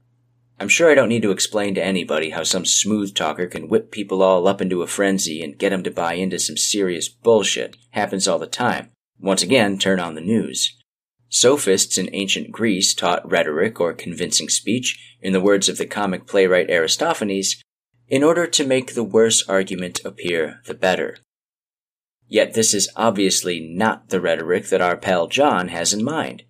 [0.58, 3.90] I'm sure I don't need to explain to anybody how some smooth talker can whip
[3.90, 7.76] people all up into a frenzy and get them to buy into some serious bullshit.
[7.92, 8.90] Happens all the time.
[9.18, 10.76] Once again, turn on the news.
[11.32, 16.26] Sophists in ancient Greece taught rhetoric or convincing speech, in the words of the comic
[16.26, 17.62] playwright Aristophanes,
[18.08, 21.18] in order to make the worse argument appear the better.
[22.26, 26.42] Yet this is obviously not the rhetoric that our pal John has in mind.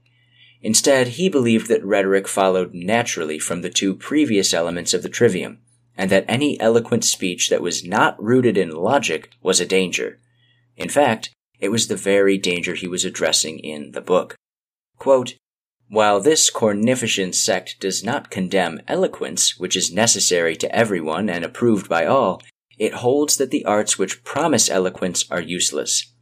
[0.62, 5.58] Instead, he believed that rhetoric followed naturally from the two previous elements of the trivium,
[5.96, 10.18] and that any eloquent speech that was not rooted in logic was a danger.
[10.76, 14.36] In fact, it was the very danger he was addressing in the book.
[15.00, 15.36] Quote,
[15.88, 21.88] While this Cornifician sect does not condemn eloquence, which is necessary to everyone and approved
[21.88, 22.42] by all,
[22.78, 26.12] it holds that the arts which promise eloquence are useless.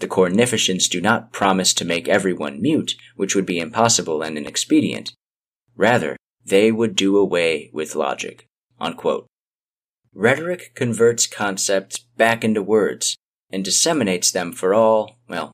[0.00, 5.14] The Cornificians do not promise to make everyone mute, which would be impossible and inexpedient.
[5.74, 6.14] Rather,
[6.44, 8.46] they would do away with logic.
[8.78, 9.26] Unquote.
[10.12, 13.16] Rhetoric converts concepts back into words
[13.50, 15.52] and disseminates them for all, well,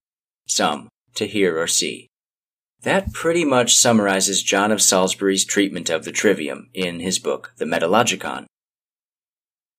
[0.49, 2.09] some, to hear or see.
[2.83, 7.64] That pretty much summarizes John of Salisbury's treatment of the trivium in his book, The
[7.64, 8.47] Metalogicon.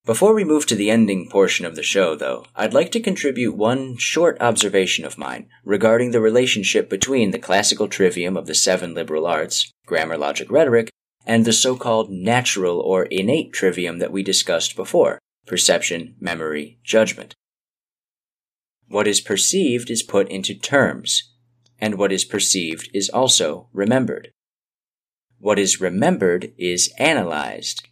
[0.06, 3.56] Before we move to the ending portion of the show, though, I'd like to contribute
[3.56, 8.94] one short observation of mine regarding the relationship between the classical trivium of the seven
[8.94, 10.90] liberal arts, grammar, logic, rhetoric,
[11.26, 17.36] and the so-called natural or innate trivium that we discussed before, perception, memory, judgment.
[18.88, 21.33] What is perceived is put into terms,
[21.84, 24.32] and what is perceived is also remembered.
[25.38, 27.86] What is remembered is analyzed,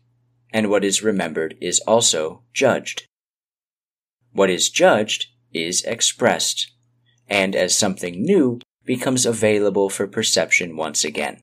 [0.54, 3.06] and what is remembered is also judged.
[4.32, 6.72] What is judged is expressed,
[7.28, 11.42] and as something new, becomes available for perception once again.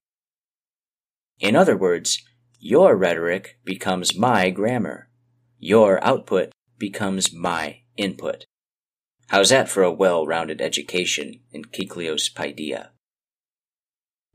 [1.41, 2.19] In other words,
[2.59, 5.11] your rhetoric becomes my grammar.
[5.59, 8.47] Your output becomes my input.
[9.29, 12.89] How's that for a well rounded education in Kyklios Paideia?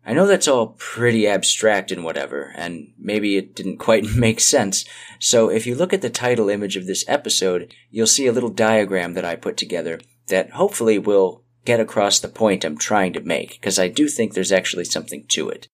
[0.06, 4.86] I know that's all pretty abstract and whatever, and maybe it didn't quite make sense,
[5.20, 8.50] so if you look at the title image of this episode, you'll see a little
[8.50, 13.22] diagram that I put together that hopefully will get across the point I'm trying to
[13.22, 15.68] make, because I do think there's actually something to it.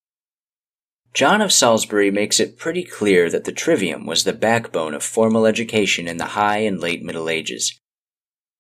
[1.14, 5.48] John of Salisbury makes it pretty clear that the trivium was the backbone of formal
[5.48, 7.79] education in the high and late Middle Ages.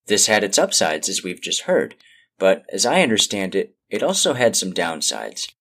[0.09, 1.93] This had its upsides, as we've just heard,
[2.39, 5.51] but as I understand it, it also had some downsides.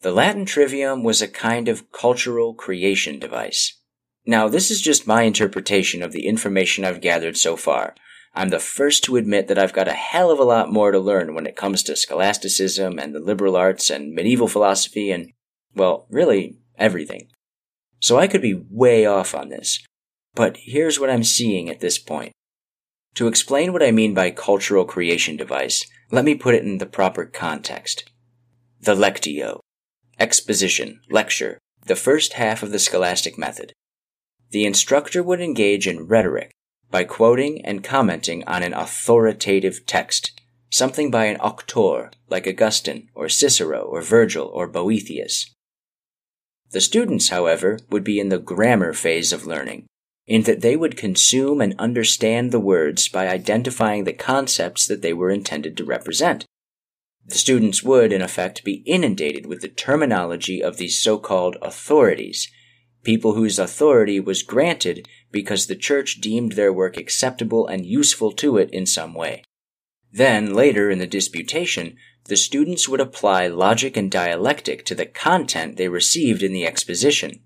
[0.00, 3.78] The Latin trivium was a kind of cultural creation device.
[4.26, 7.94] Now, this is just my interpretation of the information I've gathered so far.
[8.34, 10.98] I'm the first to admit that I've got a hell of a lot more to
[10.98, 15.30] learn when it comes to scholasticism and the liberal arts and medieval philosophy and,
[15.72, 17.28] well, really, everything.
[18.00, 19.84] So I could be way off on this.
[20.34, 22.32] But here's what I'm seeing at this point.
[23.16, 26.86] To explain what I mean by cultural creation device, let me put it in the
[26.86, 28.10] proper context.
[28.80, 29.60] The Lectio,
[30.18, 33.72] exposition, lecture, the first half of the scholastic method.
[34.50, 36.52] The instructor would engage in rhetoric
[36.90, 40.40] by quoting and commenting on an authoritative text,
[40.70, 45.52] something by an auctor like Augustine or Cicero or Virgil or Boethius.
[46.70, 49.86] The students, however, would be in the grammar phase of learning,
[50.26, 55.12] in that they would consume and understand the words by identifying the concepts that they
[55.12, 56.44] were intended to represent.
[57.26, 62.50] The students would, in effect, be inundated with the terminology of these so-called authorities,
[63.02, 68.58] people whose authority was granted because the church deemed their work acceptable and useful to
[68.58, 69.42] it in some way.
[70.12, 71.96] Then, later in the disputation,
[72.26, 77.40] the students would apply logic and dialectic to the content they received in the exposition.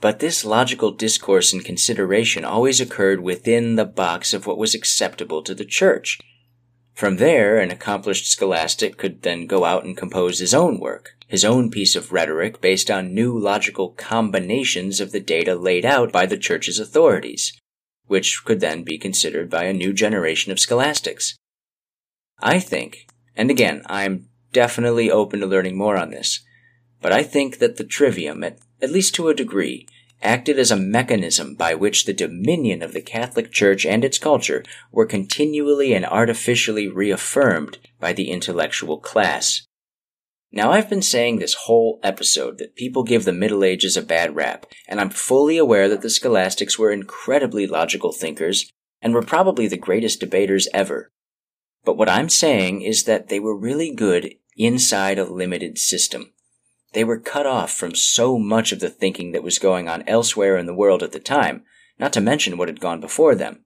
[0.00, 5.42] But this logical discourse and consideration always occurred within the box of what was acceptable
[5.42, 6.18] to the church.
[6.94, 11.44] From there, an accomplished scholastic could then go out and compose his own work, his
[11.44, 16.26] own piece of rhetoric based on new logical combinations of the data laid out by
[16.26, 17.52] the church's authorities,
[18.06, 21.36] which could then be considered by a new generation of scholastics.
[22.40, 26.44] I think, and again, I'm definitely open to learning more on this,
[27.00, 29.86] but I think that the trivium, at, at least to a degree,
[30.22, 34.64] acted as a mechanism by which the dominion of the Catholic Church and its culture
[34.90, 39.66] were continually and artificially reaffirmed by the intellectual class.
[40.50, 44.36] Now, I've been saying this whole episode that people give the Middle Ages a bad
[44.36, 48.70] rap, and I'm fully aware that the scholastics were incredibly logical thinkers
[49.02, 51.10] and were probably the greatest debaters ever.
[51.84, 56.32] But what I'm saying is that they were really good inside a limited system.
[56.94, 60.56] They were cut off from so much of the thinking that was going on elsewhere
[60.56, 61.64] in the world at the time,
[61.98, 63.64] not to mention what had gone before them.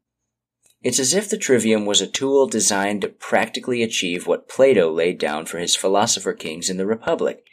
[0.83, 5.19] It's as if the trivium was a tool designed to practically achieve what Plato laid
[5.19, 7.45] down for his philosopher kings in the Republic.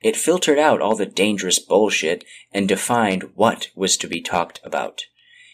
[0.00, 5.02] It filtered out all the dangerous bullshit and defined what was to be talked about.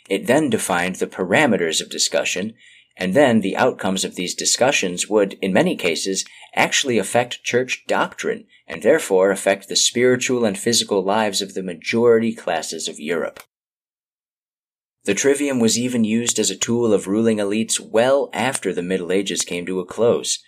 [0.08, 2.54] It then defined the parameters of discussion
[2.96, 8.46] and then the outcomes of these discussions would, in many cases, actually affect church doctrine
[8.66, 13.40] and therefore affect the spiritual and physical lives of the majority classes of Europe.
[15.04, 19.12] The trivium was even used as a tool of ruling elites well after the Middle
[19.12, 20.38] Ages came to a close.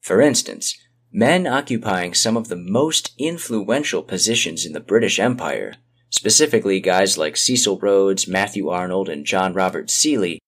[0.00, 0.76] For instance,
[1.12, 5.74] men occupying some of the most influential positions in the British Empire,
[6.10, 10.40] specifically guys like Cecil Rhodes, Matthew Arnold, and John Robert Seeley,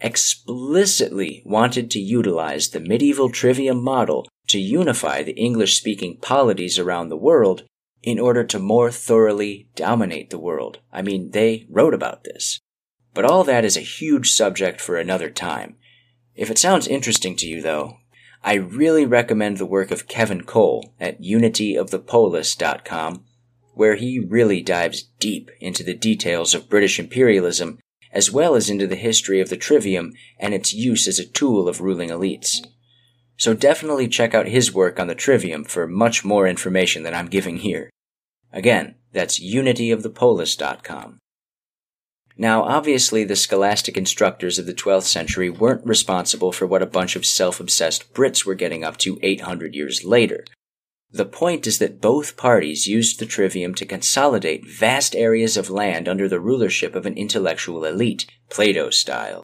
[0.00, 7.08] explicitly wanted to utilize the medieval trivium model to unify the English speaking polities around
[7.08, 7.64] the world
[8.02, 10.78] in order to more thoroughly dominate the world.
[10.92, 12.58] I mean, they wrote about this.
[13.12, 15.76] But all that is a huge subject for another time.
[16.34, 17.98] If it sounds interesting to you, though,
[18.42, 23.24] I really recommend the work of Kevin Cole at unityofthepolis.com,
[23.74, 27.78] where he really dives deep into the details of British imperialism
[28.12, 31.68] as well as into the history of the trivium and its use as a tool
[31.68, 32.66] of ruling elites.
[33.40, 37.28] So definitely check out his work on the trivium for much more information than I'm
[37.28, 37.88] giving here.
[38.52, 41.16] Again, that's unityofthepolis.com.
[42.36, 47.16] Now, obviously, the scholastic instructors of the 12th century weren't responsible for what a bunch
[47.16, 50.44] of self-obsessed Brits were getting up to 800 years later.
[51.10, 56.08] The point is that both parties used the trivium to consolidate vast areas of land
[56.08, 59.42] under the rulership of an intellectual elite, Plato style.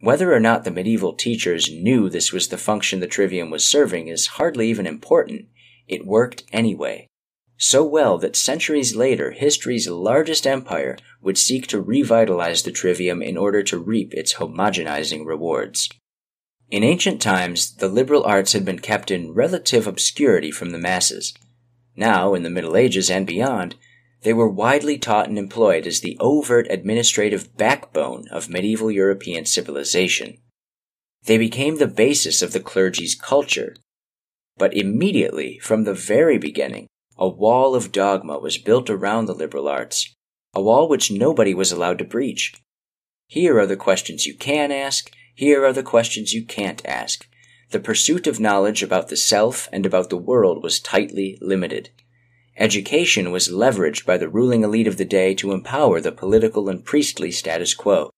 [0.00, 4.08] Whether or not the medieval teachers knew this was the function the trivium was serving
[4.08, 5.46] is hardly even important.
[5.88, 7.06] It worked anyway.
[7.56, 13.36] So well that centuries later, history's largest empire would seek to revitalize the trivium in
[13.36, 15.88] order to reap its homogenizing rewards.
[16.70, 21.32] In ancient times, the liberal arts had been kept in relative obscurity from the masses.
[21.94, 23.76] Now, in the Middle Ages and beyond,
[24.24, 30.38] they were widely taught and employed as the overt administrative backbone of medieval European civilization.
[31.24, 33.76] They became the basis of the clergy's culture.
[34.56, 36.86] But immediately, from the very beginning,
[37.18, 40.14] a wall of dogma was built around the liberal arts,
[40.54, 42.54] a wall which nobody was allowed to breach.
[43.26, 47.28] Here are the questions you can ask, here are the questions you can't ask.
[47.70, 51.90] The pursuit of knowledge about the self and about the world was tightly limited.
[52.56, 56.84] Education was leveraged by the ruling elite of the day to empower the political and
[56.84, 58.10] priestly status quo.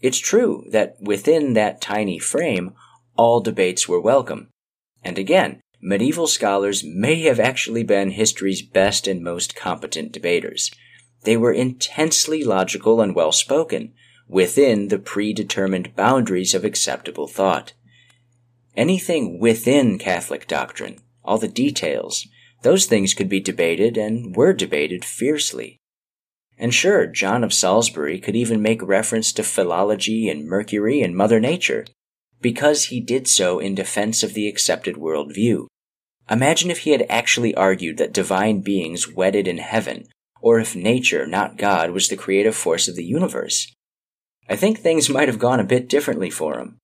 [0.00, 2.74] It's true that within that tiny frame,
[3.16, 4.48] all debates were welcome.
[5.04, 10.72] And again, medieval scholars may have actually been history's best and most competent debaters.
[11.22, 13.94] They were intensely logical and well spoken,
[14.28, 17.74] within the predetermined boundaries of acceptable thought.
[18.76, 22.26] Anything within Catholic doctrine, all the details,
[22.62, 25.78] those things could be debated and were debated fiercely.
[26.58, 31.40] And sure, John of Salisbury could even make reference to philology and Mercury and Mother
[31.40, 31.86] Nature,
[32.40, 35.66] because he did so in defense of the accepted worldview.
[36.30, 40.06] Imagine if he had actually argued that divine beings wedded in heaven,
[40.40, 43.72] or if nature, not God, was the creative force of the universe.
[44.48, 46.78] I think things might have gone a bit differently for him.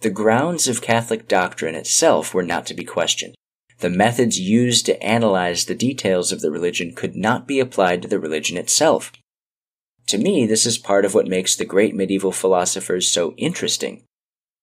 [0.00, 3.34] The grounds of Catholic doctrine itself were not to be questioned.
[3.78, 8.08] The methods used to analyze the details of the religion could not be applied to
[8.08, 9.12] the religion itself.
[10.08, 14.04] To me, this is part of what makes the great medieval philosophers so interesting.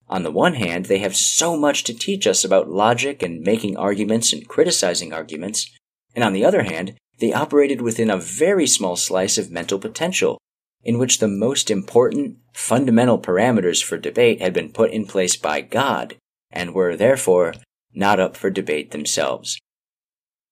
[0.08, 3.78] On the one hand, they have so much to teach us about logic and making
[3.78, 5.72] arguments and criticizing arguments,
[6.16, 10.38] and on the other hand, they operated within a very small slice of mental potential
[10.84, 15.62] in which the most important, fundamental parameters for debate had been put in place by
[15.62, 16.16] God,
[16.52, 17.54] and were therefore
[17.94, 19.60] not up for debate themselves.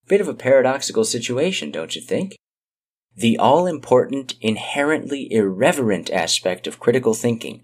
[0.07, 2.35] Bit of a paradoxical situation, don't you think?
[3.15, 7.63] The all important, inherently irreverent aspect of critical thinking,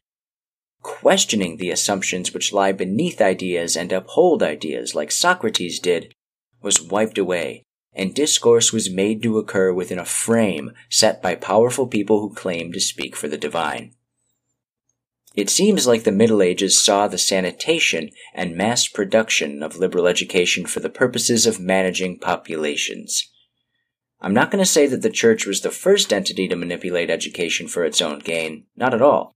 [0.81, 6.13] questioning the assumptions which lie beneath ideas and uphold ideas like Socrates did,
[6.61, 7.63] was wiped away
[7.97, 12.71] and discourse was made to occur within a frame set by powerful people who claim
[12.71, 13.91] to speak for the divine.
[15.37, 20.65] It seems like the Middle Ages saw the sanitation and mass production of liberal education
[20.65, 23.29] for the purposes of managing populations.
[24.19, 27.67] I'm not going to say that the Church was the first entity to manipulate education
[27.67, 29.35] for its own gain, not at all.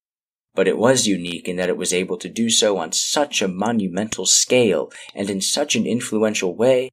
[0.55, 3.47] But it was unique in that it was able to do so on such a
[3.47, 6.89] monumental scale and in such an influential way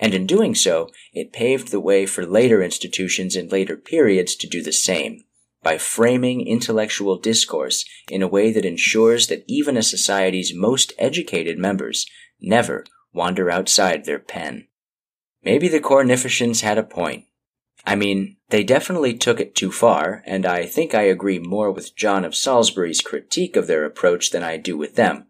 [0.00, 4.46] and in doing so, it paved the way for later institutions in later periods to
[4.46, 5.24] do the same,
[5.68, 11.58] by framing intellectual discourse in a way that ensures that even a society's most educated
[11.58, 12.06] members
[12.40, 14.66] never wander outside their pen.
[15.44, 17.26] Maybe the Cornificians had a point.
[17.84, 21.94] I mean, they definitely took it too far, and I think I agree more with
[21.94, 25.26] John of Salisbury's critique of their approach than I do with them.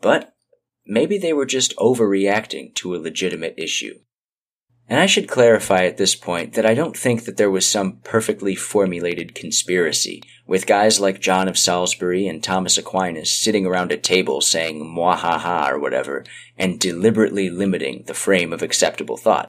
[0.00, 0.34] But
[0.84, 4.00] maybe they were just overreacting to a legitimate issue.
[4.90, 7.98] And I should clarify at this point that I don't think that there was some
[8.02, 13.96] perfectly formulated conspiracy, with guys like John of Salisbury and Thomas Aquinas sitting around a
[13.96, 16.24] table saying mwahaha or whatever,
[16.58, 19.46] and deliberately limiting the frame of acceptable thought.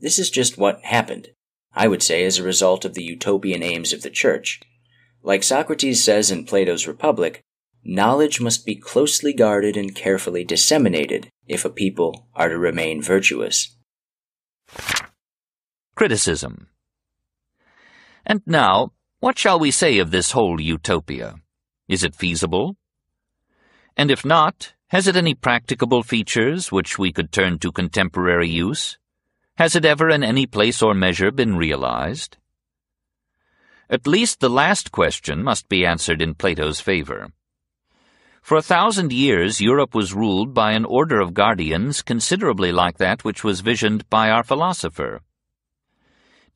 [0.00, 1.30] This is just what happened,
[1.74, 4.60] I would say as a result of the utopian aims of the Church.
[5.24, 7.40] Like Socrates says in Plato's Republic,
[7.84, 13.74] Knowledge must be closely guarded and carefully disseminated if a people are to remain virtuous.
[15.98, 16.68] Criticism.
[18.24, 21.40] And now, what shall we say of this whole utopia?
[21.88, 22.76] Is it feasible?
[23.96, 28.96] And if not, has it any practicable features which we could turn to contemporary use?
[29.56, 32.36] Has it ever in any place or measure been realized?
[33.90, 37.26] At least the last question must be answered in Plato's favor.
[38.40, 43.24] For a thousand years, Europe was ruled by an order of guardians considerably like that
[43.24, 45.22] which was visioned by our philosopher.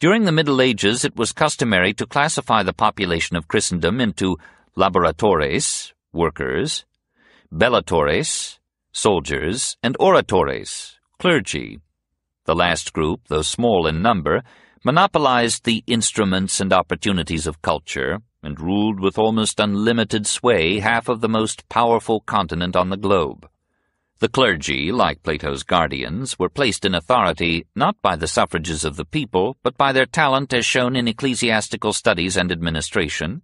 [0.02, 4.36] During the Middle Ages, it was customary to classify the population of Christendom into
[4.76, 6.84] laboratores, workers,
[7.54, 8.58] bellatores,
[8.90, 11.78] soldiers, and oratores, clergy.
[12.46, 14.42] The last group, though small in number,
[14.84, 21.20] monopolized the instruments and opportunities of culture, and ruled with almost unlimited sway half of
[21.20, 23.48] the most powerful continent on the globe.
[24.22, 29.04] The clergy, like Plato's guardians, were placed in authority not by the suffrages of the
[29.04, 33.42] people, but by their talent as shown in ecclesiastical studies and administration,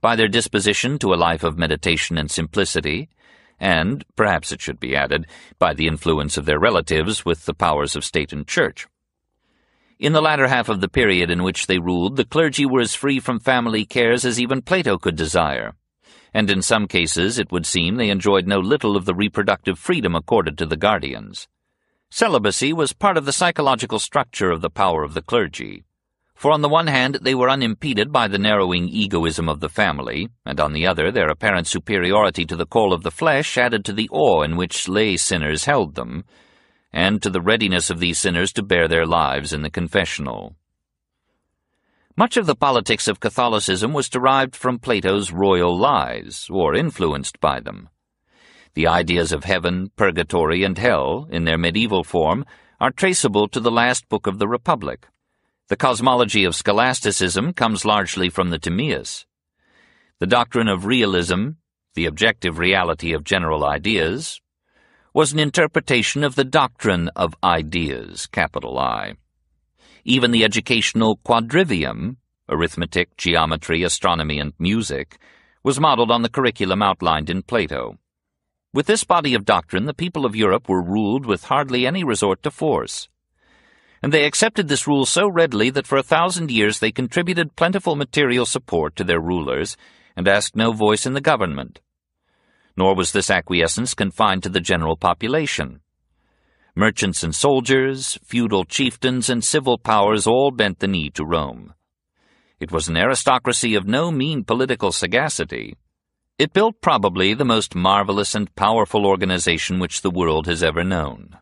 [0.00, 3.08] by their disposition to a life of meditation and simplicity,
[3.58, 5.26] and, perhaps it should be added,
[5.58, 8.86] by the influence of their relatives with the powers of state and church.
[9.98, 12.94] In the latter half of the period in which they ruled, the clergy were as
[12.94, 15.74] free from family cares as even Plato could desire
[16.34, 20.14] and in some cases it would seem they enjoyed no little of the reproductive freedom
[20.14, 21.48] accorded to the guardians.
[22.10, 25.84] Celibacy was part of the psychological structure of the power of the clergy.
[26.34, 30.28] For on the one hand they were unimpeded by the narrowing egoism of the family,
[30.44, 33.92] and on the other their apparent superiority to the call of the flesh added to
[33.92, 36.24] the awe in which lay sinners held them,
[36.92, 40.56] and to the readiness of these sinners to bare their lives in the confessional.
[42.16, 47.58] Much of the politics of Catholicism was derived from Plato's royal lies, or influenced by
[47.58, 47.88] them.
[48.74, 52.44] The ideas of heaven, purgatory, and hell, in their medieval form,
[52.80, 55.08] are traceable to the last book of the Republic.
[55.68, 59.26] The cosmology of scholasticism comes largely from the Timaeus.
[60.20, 61.50] The doctrine of realism,
[61.94, 64.40] the objective reality of general ideas,
[65.12, 69.14] was an interpretation of the doctrine of ideas, capital I.
[70.06, 72.16] Even the educational quadrivium,
[72.50, 75.18] arithmetic, geometry, astronomy, and music,
[75.62, 77.96] was modeled on the curriculum outlined in Plato.
[78.74, 82.42] With this body of doctrine, the people of Europe were ruled with hardly any resort
[82.42, 83.08] to force.
[84.02, 87.96] And they accepted this rule so readily that for a thousand years they contributed plentiful
[87.96, 89.74] material support to their rulers
[90.16, 91.80] and asked no voice in the government.
[92.76, 95.80] Nor was this acquiescence confined to the general population.
[96.76, 101.72] Merchants and soldiers, feudal chieftains, and civil powers all bent the knee to Rome.
[102.58, 105.76] It was an aristocracy of no mean political sagacity.
[106.36, 111.38] It built probably the most marvelous and powerful organization which the world has ever known.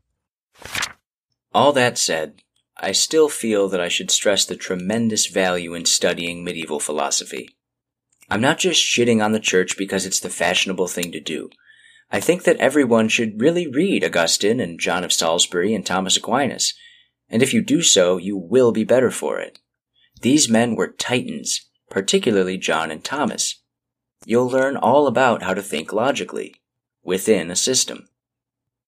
[1.54, 2.42] All that said,
[2.76, 7.48] I still feel that I should stress the tremendous value in studying medieval philosophy.
[8.28, 11.48] I'm not just shitting on the church because it's the fashionable thing to do.
[12.14, 16.74] I think that everyone should really read Augustine and John of Salisbury and Thomas Aquinas,
[17.30, 19.60] and if you do so, you will be better for it.
[20.20, 23.62] These men were titans, particularly John and Thomas.
[24.26, 26.54] You'll learn all about how to think logically,
[27.02, 28.08] within a system.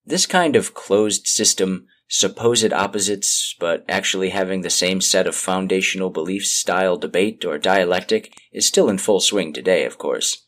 [0.05, 6.11] This kind of closed system, supposed opposites, but actually having the same set of foundational
[6.11, 10.44] beliefs style debate or dialectic, is still in full swing today, of course.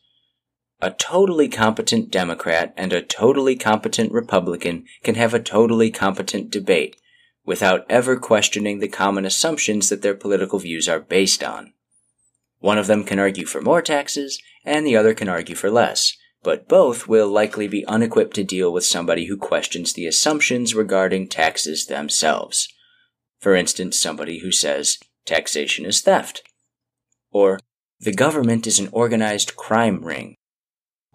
[0.81, 6.97] A totally competent Democrat and a totally competent Republican can have a totally competent debate
[7.47, 11.73] without ever questioning the common assumptions that their political views are based on.
[12.59, 16.17] One of them can argue for more taxes, and the other can argue for less,
[16.43, 21.29] but both will likely be unequipped to deal with somebody who questions the assumptions regarding
[21.29, 22.69] taxes themselves.
[23.39, 26.43] For instance, somebody who says taxation is theft,
[27.31, 27.61] or
[28.01, 30.37] the government is an organized crime ring,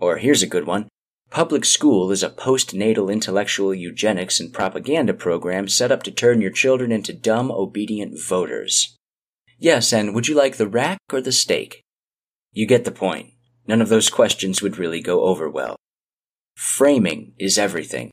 [0.02, 0.90] or here's a good one.
[1.30, 6.52] Public school is a postnatal intellectual eugenics and propaganda program set up to turn your
[6.52, 8.98] children into dumb, obedient voters.
[9.58, 11.84] Yes, and would you like the rack or the stake?
[12.52, 13.30] You get the point.
[13.66, 15.78] None of those questions would really go over well.
[16.58, 18.12] Framing is everything,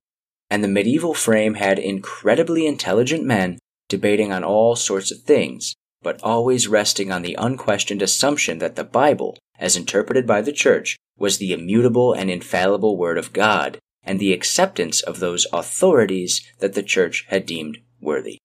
[0.48, 3.59] and the medieval frame had incredibly intelligent men
[3.89, 8.85] debating on all sorts of things, but always resting on the unquestioned assumption that the
[8.85, 14.19] Bible, as interpreted by the Church, was the immutable and infallible Word of God, and
[14.19, 18.39] the acceptance of those authorities that the Church had deemed worthy.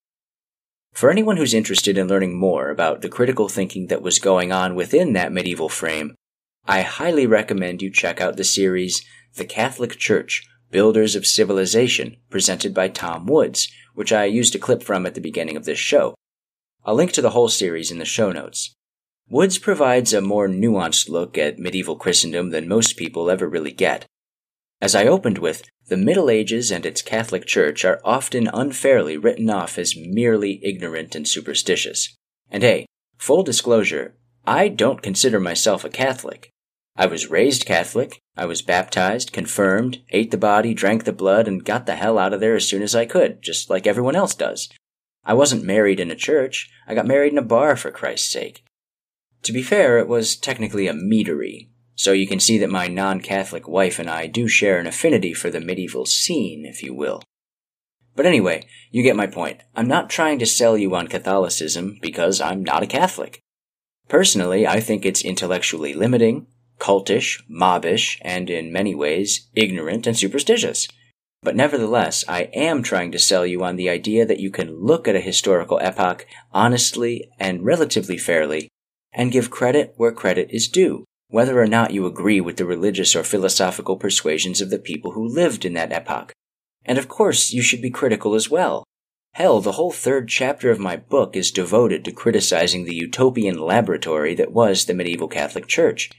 [0.94, 4.76] For anyone who's interested in learning more about the critical thinking that was going on
[4.76, 6.16] within that medieval frame,
[6.68, 9.04] I highly recommend you check out the series
[9.36, 14.82] The Catholic Church Builders of Civilization, presented by Tom Woods, which I used a clip
[14.82, 16.16] from at the beginning of this show.
[16.86, 18.74] I'll link to the whole series in the show notes.
[19.30, 24.06] Woods provides a more nuanced look at medieval Christendom than most people ever really get.
[24.82, 29.50] As I opened with, the Middle Ages and its Catholic Church are often unfairly written
[29.50, 32.16] off as merely ignorant and superstitious.
[32.52, 32.86] And hey,
[33.18, 36.50] full disclosure, I don't consider myself a Catholic.
[36.96, 41.66] I was raised Catholic, I was baptized, confirmed, ate the body, drank the blood, and
[41.66, 44.36] got the hell out of there as soon as I could, just like everyone else
[44.36, 44.70] does.
[45.26, 48.64] I wasn't married in a church, I got married in a bar for Christ's sake.
[49.44, 53.20] To be fair, it was technically a meadery, so you can see that my non
[53.20, 57.22] Catholic wife and I do share an affinity for the medieval scene, if you will.
[58.16, 59.62] But anyway, you get my point.
[59.76, 63.40] I'm not trying to sell you on Catholicism because I'm not a Catholic.
[64.08, 66.48] Personally, I think it's intellectually limiting,
[66.80, 70.88] cultish, mobbish, and in many ways, ignorant and superstitious.
[71.42, 75.08] But nevertheless, I am trying to sell you on the idea that you can look
[75.08, 78.70] at a historical epoch honestly and relatively fairly
[79.14, 83.16] and give credit where credit is due, whether or not you agree with the religious
[83.16, 86.34] or philosophical persuasions of the people who lived in that epoch.
[86.86, 88.84] And of course, you should be critical as well.
[89.34, 94.36] Hell, the whole third chapter of my book is devoted to criticizing the utopian laboratory
[94.36, 96.12] that was the medieval Catholic Church.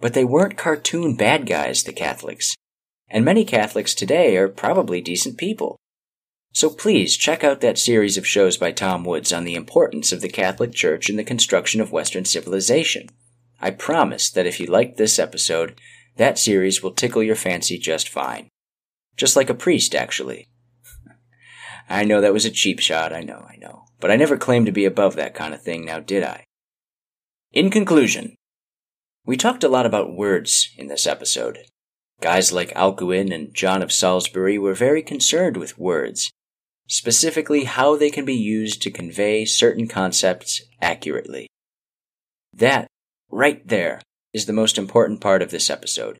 [0.00, 2.54] But they weren't cartoon bad guys, the Catholics.
[3.08, 5.76] And many Catholics today are probably decent people.
[6.52, 10.20] So please check out that series of shows by Tom Woods on the importance of
[10.20, 13.08] the Catholic Church in the construction of Western civilization.
[13.60, 15.78] I promise that if you liked this episode,
[16.16, 18.48] that series will tickle your fancy just fine.
[19.16, 20.48] Just like a priest, actually.
[21.88, 23.84] I know that was a cheap shot, I know, I know.
[24.00, 26.44] But I never claimed to be above that kind of thing, now did I?
[27.52, 28.34] In conclusion,
[29.24, 31.58] we talked a lot about words in this episode.
[32.20, 36.30] Guys like Alcuin and John of Salisbury were very concerned with words,
[36.90, 41.46] specifically how they can be used to convey certain concepts accurately.
[42.52, 42.88] That,
[43.30, 44.02] right there,
[44.32, 46.18] is the most important part of this episode.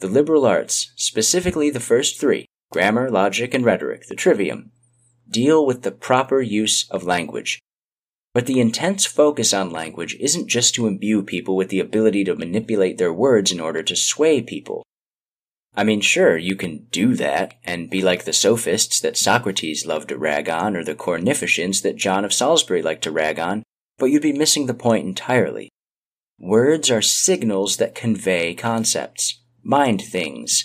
[0.00, 4.70] The liberal arts, specifically the first three, grammar, logic, and rhetoric, the trivium,
[5.30, 7.58] deal with the proper use of language.
[8.34, 12.36] But the intense focus on language isn't just to imbue people with the ability to
[12.36, 14.84] manipulate their words in order to sway people.
[15.74, 20.08] I mean, sure, you can do that and be like the sophists that Socrates loved
[20.08, 23.62] to rag on or the Cornificians that John of Salisbury liked to rag on,
[23.98, 25.70] but you'd be missing the point entirely.
[26.38, 30.64] Words are signals that convey concepts, mind things,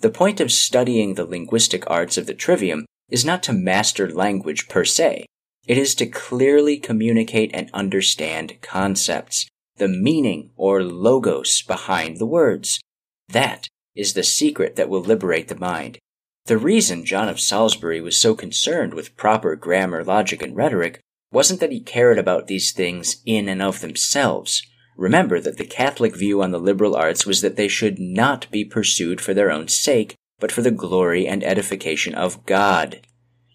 [0.00, 4.68] the point of studying the linguistic arts of the trivium is not to master language
[4.68, 5.26] per se.
[5.66, 12.80] It is to clearly communicate and understand concepts, the meaning or logos behind the words.
[13.28, 13.66] That
[13.98, 15.98] is the secret that will liberate the mind.
[16.46, 21.00] The reason John of Salisbury was so concerned with proper grammar, logic, and rhetoric
[21.30, 24.62] wasn't that he cared about these things in and of themselves.
[24.96, 28.64] Remember that the Catholic view on the liberal arts was that they should not be
[28.64, 33.06] pursued for their own sake, but for the glory and edification of God.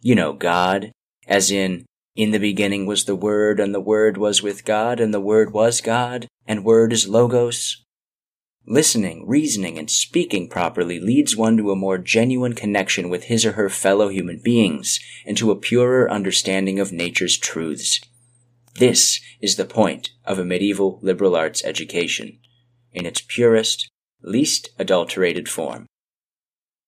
[0.01, 0.91] You know, God,
[1.27, 5.13] as in, in the beginning was the Word, and the Word was with God, and
[5.13, 7.83] the Word was God, and Word is Logos.
[8.65, 13.53] Listening, reasoning, and speaking properly leads one to a more genuine connection with his or
[13.53, 17.99] her fellow human beings, and to a purer understanding of nature's truths.
[18.75, 22.39] This is the point of a medieval liberal arts education,
[22.93, 23.89] in its purest,
[24.21, 25.85] least adulterated form.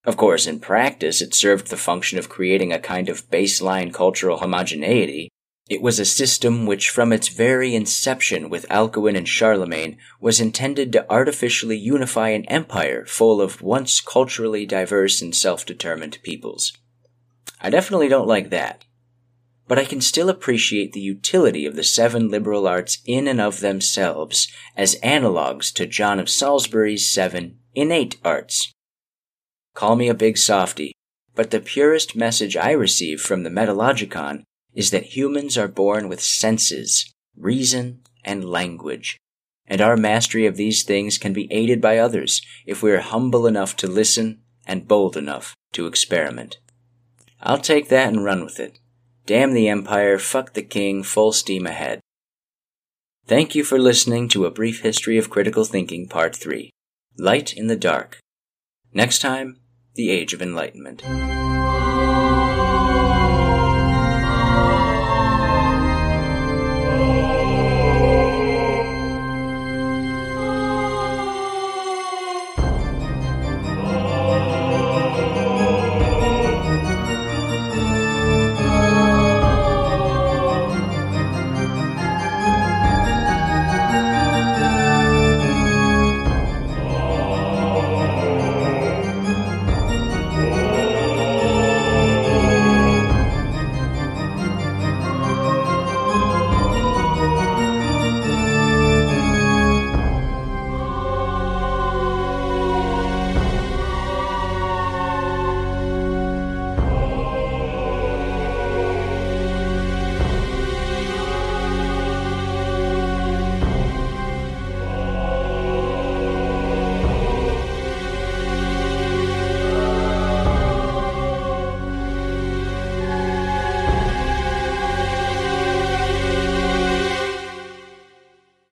[0.05, 4.37] Of course, in practice, it served the function of creating a kind of baseline cultural
[4.37, 5.29] homogeneity.
[5.67, 10.91] It was a system which, from its very inception with Alcuin and Charlemagne, was intended
[10.91, 16.77] to artificially unify an empire full of once culturally diverse and self-determined peoples.
[17.59, 18.85] I definitely don't like that
[19.67, 23.59] but I can still appreciate the utility of the seven liberal arts in and of
[23.59, 24.47] themselves
[24.77, 28.71] as analogues to John of Salisbury's seven innate arts.
[29.73, 30.93] Call me a big softy,
[31.33, 34.43] but the purest message I receive from the Metalogicon
[34.75, 39.17] is that humans are born with senses, reason, and language,
[39.65, 43.47] and our mastery of these things can be aided by others if we are humble
[43.47, 46.57] enough to listen and bold enough to experiment.
[47.41, 48.79] I'll take that and run with it.
[49.25, 51.99] Damn the Empire, fuck the King, full steam ahead.
[53.27, 56.69] Thank you for listening to A Brief History of Critical Thinking Part 3
[57.17, 58.19] Light in the Dark.
[58.93, 59.59] Next time,
[59.95, 61.01] The Age of Enlightenment.